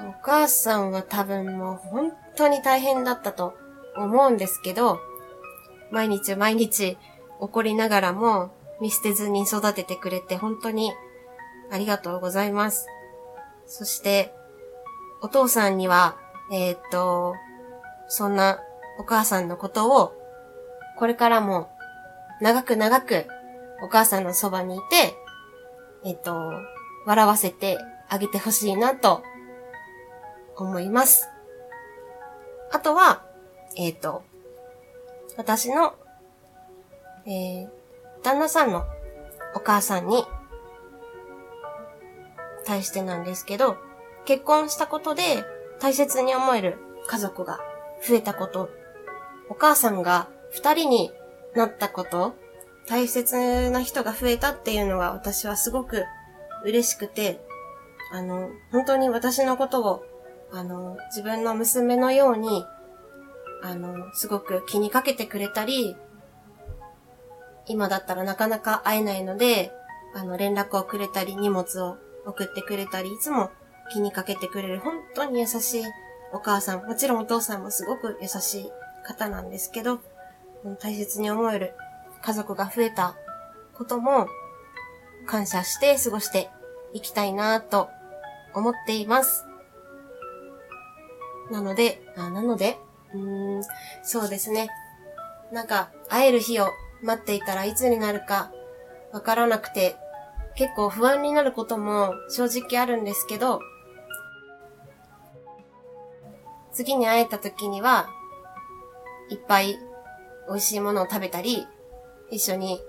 [0.00, 3.54] お母さんは多分もう本当に大変だったと
[3.96, 4.98] 思うんですけど、
[5.92, 6.96] 毎日毎日
[7.38, 10.92] 怒りながらも見捨てずに育ててくれて本当に
[11.70, 12.86] ありがとうございます。
[13.66, 14.34] そして、
[15.22, 16.16] お父さんには、
[16.52, 17.34] えーっと、
[18.08, 18.58] そんな
[18.98, 20.12] お母さんのことを、
[20.98, 21.70] これからも
[22.40, 23.26] 長く長く
[23.82, 25.14] お母さんのそばにいて、
[26.04, 26.52] えっと、
[27.06, 27.78] 笑わせて
[28.08, 29.22] あげてほしいなと
[30.56, 31.28] 思います。
[32.70, 33.24] あとは、
[33.76, 34.24] えっと、
[35.36, 35.94] 私の、
[37.26, 37.68] えー、
[38.22, 38.84] 旦那さんの
[39.54, 40.24] お母さんに
[42.64, 43.76] 対してなんですけど、
[44.24, 45.44] 結婚したことで
[45.80, 46.78] 大切に思える
[47.08, 47.58] 家族が
[48.06, 48.70] 増えたこと、
[49.48, 51.10] お母さんが二人に
[51.54, 52.34] なったこと、
[52.88, 56.04] 大切な人が増えたっていうのが私はすごく
[56.64, 57.40] 嬉しくて、
[58.12, 60.04] あの、本当に私のことを、
[60.52, 62.64] あの、自分の娘のように、
[63.62, 65.96] あの、すごく気にかけてくれたり、
[67.66, 69.72] 今だったらなかなか会えないので、
[70.14, 71.96] あの、連絡をくれたり、荷物を
[72.26, 73.50] 送ってくれたり、いつも
[73.92, 75.84] 気にかけてくれる、本当に優しい
[76.32, 78.70] お母さん、もちろんお父さんもすごく優しい
[79.04, 80.00] 方なんですけど、
[80.80, 81.72] 大切に思える
[82.22, 83.16] 家族が増えた
[83.74, 84.26] ことも、
[85.26, 86.50] 感謝して過ごして
[86.92, 87.88] いきたいなと
[88.54, 89.44] 思っています。
[91.50, 92.78] なので、あなので、
[93.14, 93.18] う
[93.58, 93.62] ん、
[94.02, 94.68] そうですね。
[95.50, 96.70] なんか、会える日を
[97.02, 98.52] 待っていたらいつになるか
[99.12, 99.96] わからなくて、
[100.54, 103.60] 結構不安になることも正直あるんですけど、
[106.72, 108.08] 次に会えた時には、
[109.28, 109.78] いっぱい
[110.48, 111.66] 美味しいものを食べたり、
[112.30, 112.80] 一緒に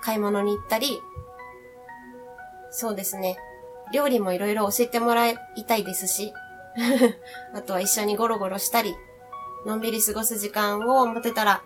[0.00, 1.00] 買い物に行ったり、
[2.70, 3.36] そうですね。
[3.92, 5.36] 料理もいろいろ教えてもらい
[5.66, 6.32] たいですし、
[7.54, 8.94] あとは一緒にゴロゴロしたり、
[9.66, 11.62] のんびり過ごす時間を持てたら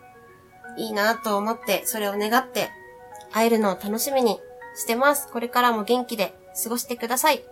[0.76, 2.70] いいなと思って、それを願って、
[3.32, 4.40] 会えるのを楽しみに
[4.74, 5.28] してます。
[5.28, 7.44] これからも元気で過ごしてください。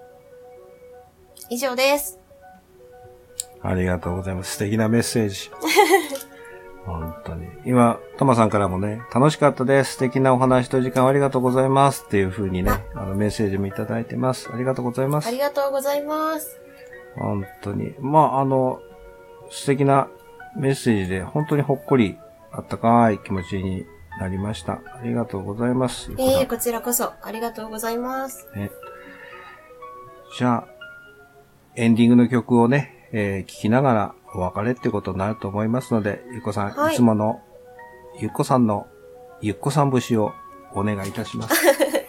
[1.50, 2.18] 以上です。
[3.62, 4.52] ありがとうございます。
[4.52, 5.50] 素敵なメッセージ。
[6.86, 7.46] 本当に。
[7.64, 9.92] 今、トマさんからもね、楽しかったです。
[9.92, 12.04] 素敵なお話と時間をありがとうございます。
[12.06, 14.50] っていう風にね、あのメッセージもいただいてます。
[14.52, 15.28] ありがとうございます。
[15.28, 16.60] ありがとうございます。
[17.16, 17.94] 本当に。
[18.00, 18.80] まあ、あの、
[19.50, 20.08] 素敵な
[20.56, 22.18] メッセージで、本当にほっこり、
[22.52, 23.86] あったかい気持ちに
[24.20, 24.74] なりました。
[24.74, 26.12] ありがとうございます。
[26.18, 28.46] ええこちらこそありがとうございます。
[28.54, 28.70] ね、
[30.38, 30.68] じゃあ、
[31.74, 37.40] エンディングの曲をね、えー聞きながらお別れってことになると思いますので、ゆっこさん、はいい、つもの、
[38.20, 38.86] ゆっこさんの、
[39.40, 40.32] ゆっこさん節を
[40.74, 41.54] お願いいたします。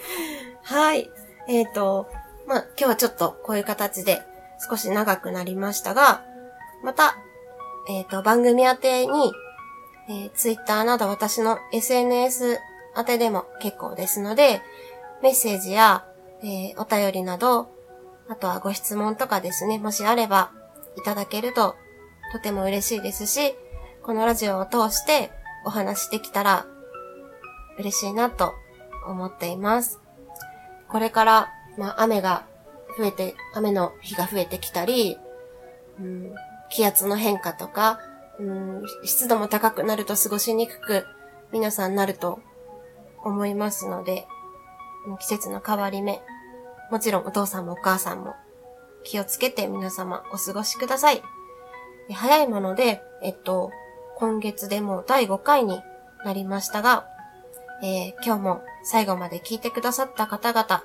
[0.64, 1.10] はい。
[1.48, 2.10] えっ、と、
[2.48, 4.22] まあ、今日はちょっとこういう形で
[4.70, 6.24] 少し長くなりましたが、
[6.84, 7.18] また、
[7.90, 9.34] えっ、と、番組宛てに、
[10.10, 12.60] えー、Twitter など私の SNS
[12.98, 14.62] 宛てでも結構ですので、
[15.22, 16.06] メッセージや、
[16.42, 17.70] えーお便りなど、
[18.30, 20.52] あとはご質問とかですね、もしあれば
[20.98, 21.76] いただけると
[22.32, 23.56] とても嬉しいですし、
[24.02, 25.32] このラジオを通して
[25.66, 26.66] お話しできたら
[27.78, 28.54] 嬉しいなと
[29.08, 30.02] 思っています。
[30.88, 32.46] これから、まあ、雨が
[32.98, 35.18] 増えて、雨の日が増えてきたり、
[36.00, 36.34] うん、
[36.74, 38.00] 気圧の変化とか、
[38.40, 41.06] うん、湿度も高くなると過ごしにくく、
[41.52, 42.40] 皆さんなると
[43.24, 44.26] 思いますので、
[45.20, 46.22] 季節の変わり目、
[46.90, 48.34] もちろんお父さんもお母さんも
[49.04, 51.22] 気をつけて皆様お過ごしください。
[52.12, 53.72] 早いもので、えっと、
[54.18, 55.80] 今月でもう第5回に
[56.26, 57.06] なりましたが、
[57.84, 60.84] えー今日も最後まで聞いてくださった方々、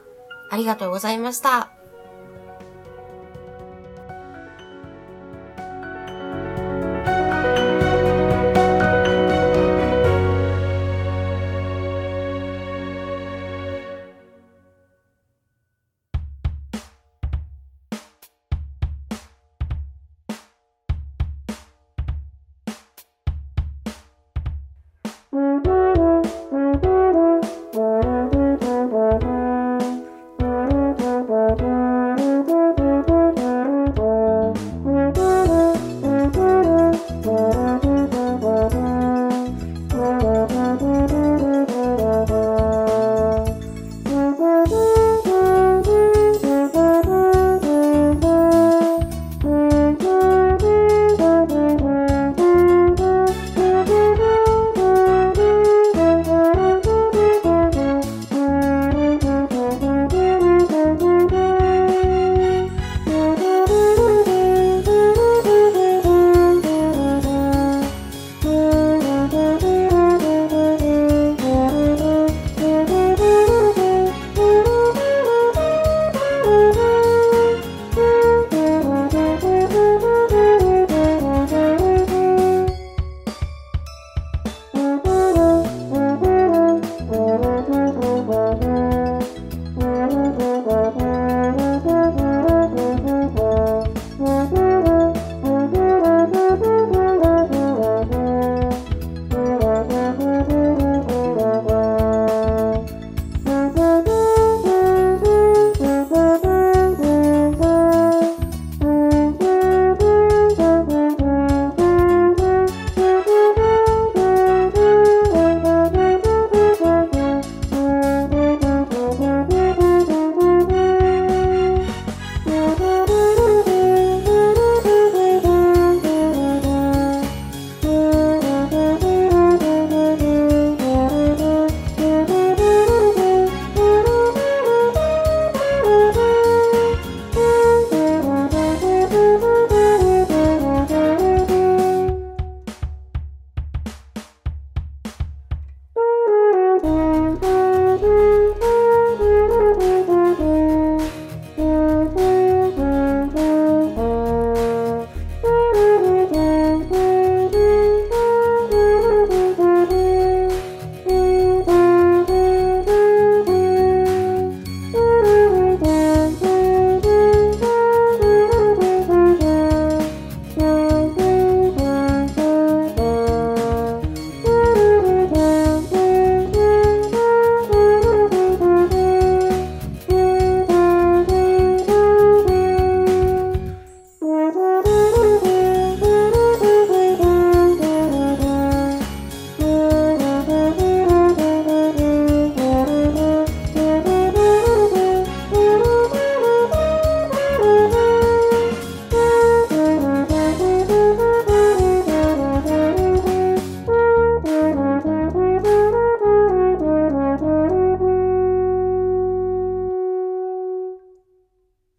[0.51, 1.78] ありがとうございました。